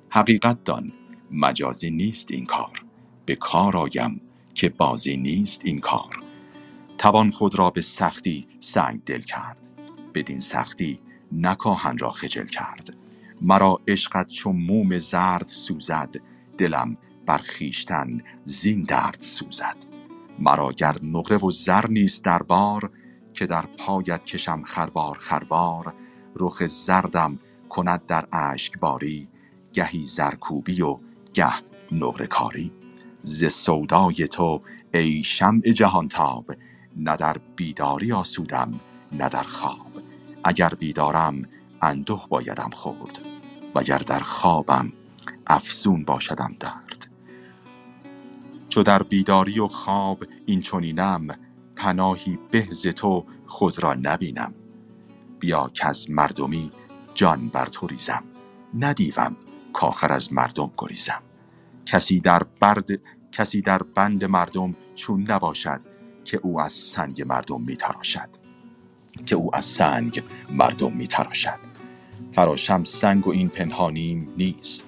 حقیقت 0.09 0.65
دان 0.65 0.93
مجازی 1.31 1.91
نیست 1.91 2.31
این 2.31 2.47
کار. 2.47 2.85
به 3.27 3.35
کار 3.35 3.77
آیم 3.77 4.21
که 4.55 4.69
بازی 4.69 5.17
نیست 5.17 5.61
این 5.65 5.81
کار. 5.81 6.23
توان 6.99 7.31
خود 7.31 7.59
را 7.59 7.71
به 7.71 7.81
سختی 7.81 8.47
سنگ 8.61 9.05
دل 9.05 9.21
کرد. 9.21 9.57
بدین 10.15 10.41
سختی 10.41 11.01
نکاهن 11.33 11.99
را 11.99 12.11
خجل 12.11 12.47
کرد. 12.47 12.97
مرا 13.43 13.81
عشقت 13.89 14.29
چون 14.29 14.57
موم 14.57 14.99
زرد 14.99 15.49
سوزد 15.49 16.17
دلم 16.59 16.97
بر 17.27 17.39
خویشتن 17.39 18.23
زین 18.45 18.83
درد 18.83 19.21
سوزد. 19.21 19.77
مرا 20.39 20.73
گر 20.73 20.97
نقره 21.03 21.37
و 21.37 21.51
زر 21.51 21.87
نیست 21.87 22.25
در 22.25 22.43
بار 22.43 22.91
که 23.35 23.47
در 23.47 23.65
پایت 23.79 24.25
کشم 24.25 24.63
خروار 24.63 25.19
خروار 25.19 25.95
رخ 26.37 26.67
زردم 26.67 27.39
کند 27.69 28.07
در 28.07 28.29
اشک 28.33 28.79
باری 28.79 29.29
گهی 29.73 30.05
زرکوبی 30.05 30.83
و 30.83 30.99
گه 31.35 31.53
نقره 31.93 32.27
کاری 32.27 32.73
ز 33.23 33.45
سودای 33.47 34.29
تو 34.29 34.63
ای 34.95 35.23
شمع 35.23 35.61
جهانتاب 35.61 36.47
نه 36.97 37.17
در 37.17 37.37
بیداری 37.57 38.13
آسودم 38.13 38.81
نه 39.13 39.29
در 39.29 39.43
خواب. 39.43 40.03
اگر 40.45 40.69
بیدارم 40.69 41.43
اندوه 41.83 42.27
بایدم 42.29 42.71
خورد 42.73 43.21
وگر 43.75 43.99
در 43.99 44.21
خوابم 44.21 44.93
افزون 45.47 46.05
باشدم 46.05 46.57
درد. 46.61 47.07
چو 48.69 48.83
در 48.83 49.03
بیداری 49.03 49.61
و 49.61 49.67
خواب 49.67 50.25
این 50.47 50.61
چنینم 50.63 51.29
پناهی 51.81 52.39
به 52.51 52.69
ز 52.71 52.87
تو 52.87 53.25
خود 53.47 53.83
را 53.83 53.95
نبینم. 53.95 54.55
بیا 55.39 55.71
از 55.83 56.11
مردمی 56.11 56.71
جان 57.15 57.49
بر 57.49 57.67
تو 57.67 57.87
ریزم. 57.87 58.23
ندیوم 58.79 59.37
کاخر 59.73 60.13
از 60.13 60.33
مردم 60.33 60.71
گریزم. 60.79 61.23
کسی 61.87 62.21
در 62.21 62.43
برد 62.61 62.89
کسی 63.33 63.63
در 63.63 63.83
بند 63.83 64.25
مردم 64.25 64.77
چون 64.95 65.31
نباشد 65.31 65.81
که 66.25 66.41
او 66.43 66.61
از 66.61 66.73
سنگ 66.73 67.23
مردم 67.23 67.61
میتراشد. 67.61 68.29
که 69.27 69.37
او 69.37 69.57
از 69.57 69.65
سنگ 69.65 70.23
مردم 70.51 70.93
میتراشد. 70.93 71.59
تراشم 72.33 72.85
سنگ 72.85 73.27
و 73.27 73.31
این 73.31 73.49
پنهانیم 73.49 74.35
نیست. 74.37 74.85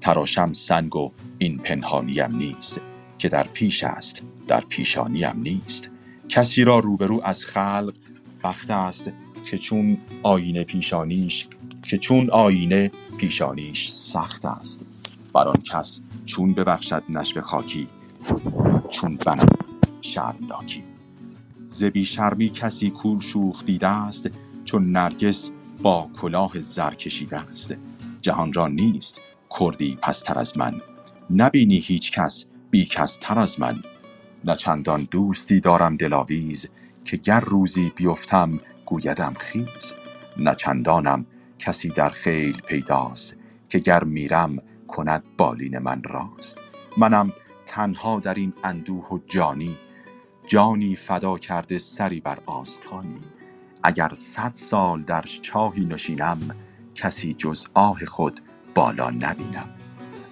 تراشم 0.00 0.52
سنگ 0.52 0.96
و 0.96 1.12
این 1.38 1.58
پنهانیم 1.58 2.36
نیست. 2.36 2.80
که 3.18 3.28
در 3.28 3.46
پیش 3.46 3.84
است 3.84 4.22
در 4.48 4.60
پیشانیم 4.60 5.40
نیست. 5.42 5.90
کسی 6.30 6.64
را 6.64 6.78
روبرو 6.78 7.20
از 7.24 7.44
خلق 7.44 7.94
بخت 8.44 8.70
است 8.70 9.12
که 9.44 9.58
چون 9.58 9.98
آینه 10.22 10.64
پیشانیش 10.64 11.48
که 11.82 11.98
چون 11.98 12.30
آینه 12.30 12.92
پیشانیش 13.18 13.90
سخت 13.90 14.44
است. 14.44 14.84
بر 15.34 15.48
آن 15.48 15.62
کس 15.64 16.00
چون 16.26 16.54
ببخشد 16.54 17.02
نشو 17.08 17.40
خاکی 17.40 17.88
چون 18.90 19.16
بنا 19.16 19.44
شرمناکی. 20.00 20.84
ز 21.68 21.84
شرمی 21.84 22.48
کسی 22.48 22.90
کور 22.90 23.20
شوخ 23.20 23.64
دیده 23.64 23.88
است 23.88 24.30
چون 24.64 24.92
نرگس 24.92 25.50
با 25.82 26.10
کلاه 26.20 26.60
زر 26.60 26.94
کشیده 26.94 27.38
است. 27.38 27.74
جهان 28.22 28.52
را 28.52 28.68
نیست 28.68 29.20
کردی 29.58 29.98
پستر 30.02 30.38
از 30.38 30.58
من 30.58 30.80
نبینی 31.30 31.78
هیچ 31.78 32.12
کس 32.12 32.46
بی 32.70 32.84
کس 32.84 33.18
تر 33.22 33.38
از 33.38 33.60
من. 33.60 33.82
نه 34.44 34.56
چندان 34.56 35.08
دوستی 35.10 35.60
دارم 35.60 35.96
دلاویز 35.96 36.68
که 37.04 37.16
گر 37.16 37.40
روزی 37.40 37.92
بیفتم 37.96 38.60
گویدم 38.86 39.34
خیز. 39.38 39.94
نه 40.36 40.54
چندانم 40.54 41.26
کسی 41.58 41.88
در 41.88 42.08
خیل 42.08 42.60
پیداست 42.60 43.36
که 43.68 43.78
گر 43.78 44.04
میرم 44.04 44.56
کند 44.88 45.22
بالین 45.38 45.78
من 45.78 46.02
راست 46.02 46.60
منم 46.96 47.32
تنها 47.66 48.20
در 48.20 48.34
این 48.34 48.52
اندوه 48.64 49.08
و 49.08 49.18
جانی 49.28 49.78
جانی 50.46 50.96
فدا 50.96 51.38
کرده 51.38 51.78
سری 51.78 52.20
بر 52.20 52.38
آستانی. 52.46 53.24
اگر 53.82 54.10
صد 54.14 54.52
سال 54.54 55.02
در 55.02 55.22
چاهی 55.22 55.84
نشینم 55.84 56.56
کسی 56.94 57.34
جز 57.34 57.66
آه 57.74 58.04
خود 58.04 58.40
بالا 58.74 59.10
نبینم. 59.10 59.68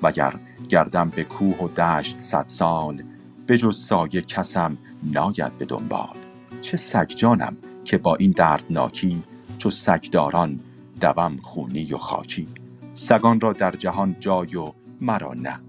وگر 0.02 0.34
گردم 0.68 1.10
به 1.10 1.24
کوه 1.24 1.58
و 1.58 1.68
دشت 1.68 2.18
صد 2.18 2.44
سال 2.46 3.02
به 3.48 3.58
جز 3.58 3.76
سایه 3.76 4.22
کسم 4.22 4.78
ناید 5.02 5.56
به 5.56 5.64
دنبال. 5.64 6.16
چه 6.60 6.76
سگ 6.76 7.08
جانم 7.08 7.56
که 7.84 7.98
با 7.98 8.16
این 8.16 8.30
دردناکی 8.30 9.22
چو 9.58 9.70
سگداران 9.70 10.60
دوم 11.00 11.36
خونی 11.36 11.92
و 11.92 11.96
خاکی. 11.96 12.48
سگان 12.94 13.40
را 13.40 13.52
در 13.52 13.70
جهان 13.70 14.16
جای 14.20 14.56
و 14.56 14.72
مرا 15.00 15.34
نه. 15.34 15.60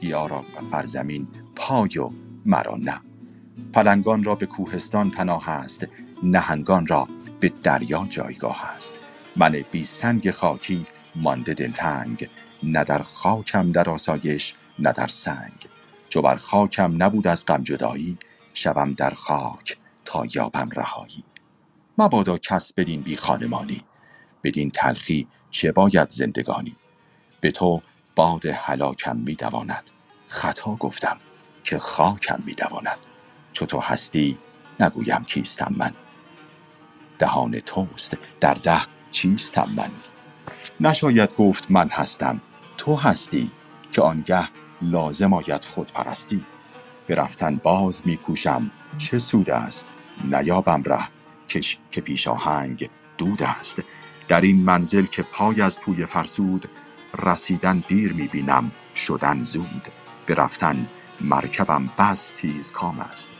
گیا 0.00 0.26
را 0.26 0.44
بر 0.70 0.84
زمین 0.84 1.26
پای 1.56 1.98
و 1.98 2.10
مرا 2.46 2.76
نه. 2.76 3.00
پلنگان 3.72 4.24
را 4.24 4.34
به 4.34 4.46
کوهستان 4.46 5.10
پناه 5.10 5.48
است 5.48 5.86
نهنگان 6.22 6.86
را 6.86 7.08
به 7.40 7.52
دریا 7.62 8.06
جایگاه 8.10 8.64
است. 8.64 8.94
من 9.36 9.64
بی 9.70 9.84
سنگ 9.84 10.30
خاکی 10.30 10.86
مانده 11.16 11.54
دلتنگ 11.54 12.28
نه 12.62 12.84
در 12.84 13.02
خاکم 13.02 13.72
در 13.72 13.90
آسایش 13.90 14.54
نه 14.78 14.92
در 14.92 15.06
سنگ. 15.06 15.71
چو 16.12 16.22
بر 16.22 16.36
خاکم 16.36 17.02
نبود 17.02 17.26
از 17.26 17.46
غم 17.46 17.62
جدایی 17.62 18.18
شوم 18.54 18.92
در 18.92 19.10
خاک 19.10 19.76
تا 20.04 20.26
یابم 20.34 20.68
رهایی. 20.70 21.24
مبادا 21.98 22.38
کس 22.38 22.72
بدین 22.72 23.00
بی 23.00 23.16
خانمانی 23.16 23.82
بدین 24.42 24.70
تلخی 24.70 25.28
چه 25.50 25.72
باید 25.72 26.10
زندگانی؟ 26.10 26.76
به 27.40 27.50
تو 27.50 27.82
باد 28.16 28.46
هلاکم 28.46 29.16
می 29.16 29.34
دواند 29.34 29.90
خطا 30.26 30.74
گفتم 30.74 31.16
که 31.64 31.78
خاکم 31.78 32.42
می 32.46 32.54
دواند 32.54 33.06
چو 33.52 33.66
تو 33.66 33.80
هستی 33.80 34.38
نگویم 34.80 35.24
کیستم 35.24 35.74
من. 35.76 35.92
دهان 37.18 37.60
توست 37.60 38.16
در 38.40 38.54
ده 38.54 38.80
چیستم 39.12 39.68
من. 39.76 39.90
نشاید 40.80 41.34
گفت 41.36 41.70
من 41.70 41.88
هستم 41.88 42.40
تو 42.78 42.96
هستی 42.96 43.50
که 43.92 44.02
آنگه 44.02 44.48
لازم 44.82 45.32
آید 45.32 45.64
خود 45.64 45.92
پرستی 45.92 46.44
به 47.06 47.14
رفتن 47.14 47.56
باز 47.56 48.02
میکوشم 48.04 48.70
چه 48.98 49.18
سود 49.18 49.50
است. 49.50 49.86
نیابم 50.24 50.82
ره 50.82 51.08
کش 51.48 51.78
که 51.90 52.00
پیش 52.00 52.28
آهنگ 52.28 52.90
دود 53.18 53.42
است. 53.42 53.82
در 54.28 54.40
این 54.40 54.62
منزل 54.64 55.06
که 55.06 55.22
پای 55.22 55.60
از 55.60 55.80
پوی 55.80 56.06
فرسود 56.06 56.68
رسیدن 57.22 57.84
دیر 57.88 58.12
می‌بینم 58.12 58.72
شدن 58.96 59.42
زود. 59.42 59.88
به 60.26 60.34
رفتن 60.34 60.86
مرکبم 61.20 61.90
بس 61.98 62.32
تیز 62.40 62.72
کام 62.72 63.00
است. 63.00 63.30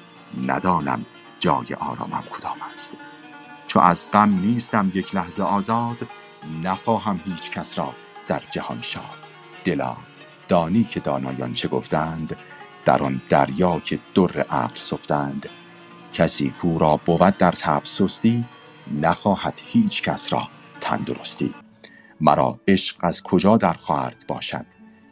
ندانم 0.47 1.07
جای 1.41 1.75
آرامم 1.81 2.25
کدام 2.33 2.57
است. 2.75 2.97
چو 3.67 3.81
از 3.81 4.05
غم 4.13 4.31
نیستم 4.41 4.93
یک 4.95 5.15
لحظه 5.15 5.43
آزاد 5.43 6.07
نخواهم 6.63 7.21
هیچ 7.25 7.51
کس 7.51 7.79
را 7.79 7.95
در 8.29 8.43
جهان 8.51 8.83
شاد. 8.83 9.19
دلا 9.65 9.97
دانی 10.53 10.85
که 10.85 11.01
دانایان 11.01 11.55
چه 11.55 11.69
گفتند 11.69 12.37
در 12.85 13.03
آن 13.03 13.21
دریا 13.29 13.81
که 13.81 13.99
در 14.15 14.41
عقل 14.41 14.77
سفتند. 14.77 15.49
کسی 16.13 16.51
کو 16.51 16.79
را 16.79 16.97
بود 16.97 17.37
در 17.39 17.53
تب 17.53 17.81
سستی 17.85 18.45
نخواهد 19.01 19.61
هیچ 19.67 20.03
کس 20.03 20.33
را 20.33 20.49
تندرستی. 20.81 21.55
مرا 22.21 22.61
عشق 22.69 22.97
از 23.01 23.23
کجا 23.23 23.57
در 23.57 23.73
خواهد 23.73 24.25
باشد 24.29 24.67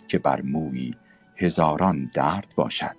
که 0.09 0.19
بر 0.19 0.43
موی 0.43 0.95
هزاران 1.37 2.11
درد 2.15 2.53
باشد؟ 2.57 2.97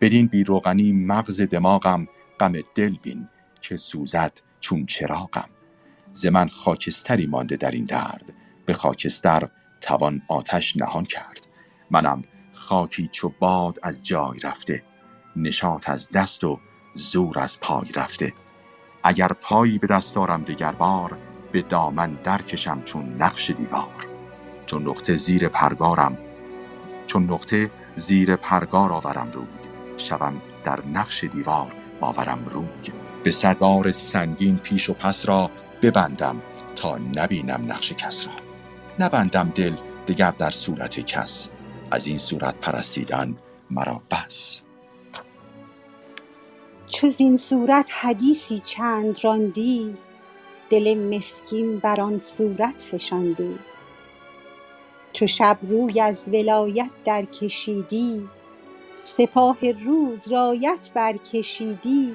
بدین 0.00 0.26
بیروغنی 0.26 0.92
مغز 0.92 1.42
دماغم 1.42 2.08
غم 2.40 2.52
دل 2.74 2.96
بین 3.02 3.28
که 3.60 3.76
سوزد 3.76 4.32
چون 4.60 4.86
چراغم. 4.86 5.48
ز 6.12 6.26
من 6.26 6.48
خاکستری 6.48 7.26
مانده 7.26 7.56
در 7.56 7.70
این 7.70 7.84
درد 7.84 8.30
به 8.66 8.72
خاکستر 8.72 9.48
توان 9.80 10.22
آتش 10.28 10.76
نهان 10.76 11.04
کرد. 11.04 11.51
منم. 11.92 12.22
خاکی 12.52 13.08
چو 13.12 13.32
باد 13.38 13.78
از 13.82 14.02
جای 14.02 14.38
رفته 14.38 14.82
نشاط 15.36 15.88
از 15.88 16.10
دست 16.10 16.44
و 16.44 16.60
زور 16.94 17.38
از 17.38 17.60
پای 17.60 17.92
رفته. 17.96 18.32
اگر 19.02 19.28
پایی 19.28 19.78
به 19.78 19.86
دست 19.86 20.14
دارم 20.14 20.42
دگر 20.42 20.72
بار 20.72 21.18
به 21.52 21.62
دامن 21.62 22.14
درکشم 22.14 22.82
چون 22.82 23.16
نقش 23.18 23.50
دیوار. 23.50 24.06
چون 24.66 24.88
نقطه 24.88 25.16
زیر 25.16 25.48
پرگارم 25.48 26.18
چون 27.06 27.24
نقطه 27.24 27.70
زیر 27.96 28.36
پرگار 28.36 28.92
آورم 28.92 29.30
روی. 29.32 29.46
شوم 29.96 30.42
در 30.64 30.86
نقش 30.86 31.24
دیوار 31.24 31.72
آورم 32.00 32.44
روی. 32.50 32.92
به 33.24 33.30
صدار 33.30 33.92
سنگین 33.92 34.56
پیش 34.56 34.90
و 34.90 34.94
پس 34.94 35.28
را 35.28 35.50
ببندم 35.82 36.36
تا 36.76 36.98
نبینم 36.98 37.64
نقش 37.68 37.92
کس 37.92 38.26
را. 38.26 38.32
نبندم 38.98 39.52
دل 39.54 39.74
دگر 40.06 40.30
در 40.30 40.50
صورت 40.50 41.00
کس. 41.00 41.50
از 41.92 42.06
این 42.06 42.18
صورت 42.18 42.60
پرستیدن 42.60 43.36
مرا 43.70 44.02
بس. 44.10 44.62
چو 46.88 47.08
زین 47.08 47.36
صورت 47.36 47.90
حدیثی 48.00 48.60
چند 48.60 49.24
راندی 49.24 49.96
دل 50.70 51.16
مسکین 51.16 51.78
بر 51.78 52.00
آن 52.00 52.18
صورت 52.18 52.80
فشاندی. 52.82 53.58
چو 55.12 55.26
شب 55.26 55.58
روی 55.62 56.00
از 56.00 56.22
ولایت 56.28 56.90
درکشیدی 57.04 58.28
سپاه 59.04 59.72
روز 59.84 60.28
رایت 60.28 60.90
برکشیدی 60.94 62.14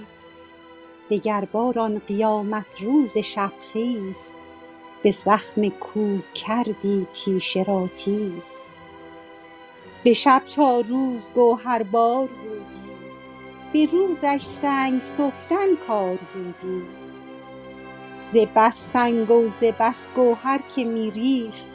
دگربار 1.10 1.80
آن 1.80 2.02
قیامت 2.08 2.82
روز 2.82 3.18
شبخیز 3.18 4.18
به 5.04 5.12
زخم 5.12 5.70
کوه 5.70 6.22
کردی 6.34 7.08
تیشه 7.14 7.64
را 7.64 7.88
تیز. 7.88 8.67
به 10.04 10.14
شب 10.14 10.44
تا 10.56 10.80
روز 10.82 11.30
گوهربار 11.36 12.28
بودی. 12.28 12.88
به 13.74 13.92
روزش 13.92 14.46
سنگ 14.62 15.02
سفتن 15.04 15.76
کار 15.88 16.18
بودی. 16.34 16.82
ز 18.34 18.38
بس 18.56 18.82
سنگ 18.94 19.32
و 19.32 19.48
ز 19.62 19.64
بس 19.80 19.96
گوهر 20.16 20.62
که 20.76 20.86
می 20.86 21.12
ریخت 21.12 21.68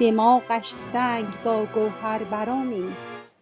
دماغش 0.00 0.72
سنگ 0.92 1.26
با 1.44 1.66
گوهر 1.74 2.24
برآمیخت. 2.24 3.34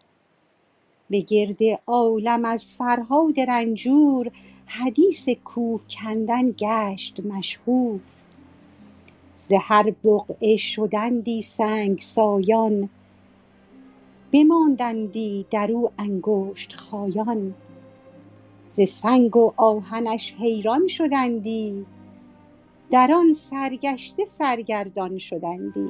به 1.11 1.21
گرد 1.21 1.59
عالم 1.87 2.45
از 2.45 2.73
فرهاد 2.73 3.41
رنجور 3.41 4.31
حدیث 4.67 5.29
کوه 5.29 5.81
کندن 5.91 6.51
گشت 6.59 7.21
مشهور. 7.21 8.01
ز 9.37 9.53
هر 9.61 9.91
بقعه 10.05 10.57
شدندی 10.57 11.43
سنگسایان 11.43 12.89
بماندندی 14.33 15.47
در 15.51 15.73
او 15.73 15.91
انگشت 15.99 16.73
خایان. 16.75 17.55
ز 18.71 18.81
سنگ 18.81 19.37
و 19.37 19.53
آهنش 19.57 20.35
حیران 20.39 20.89
شدندی 20.89 21.87
در 22.91 23.13
آن 23.13 23.35
سرگشته 23.51 24.25
سرگردان 24.25 25.19
شدندی. 25.19 25.87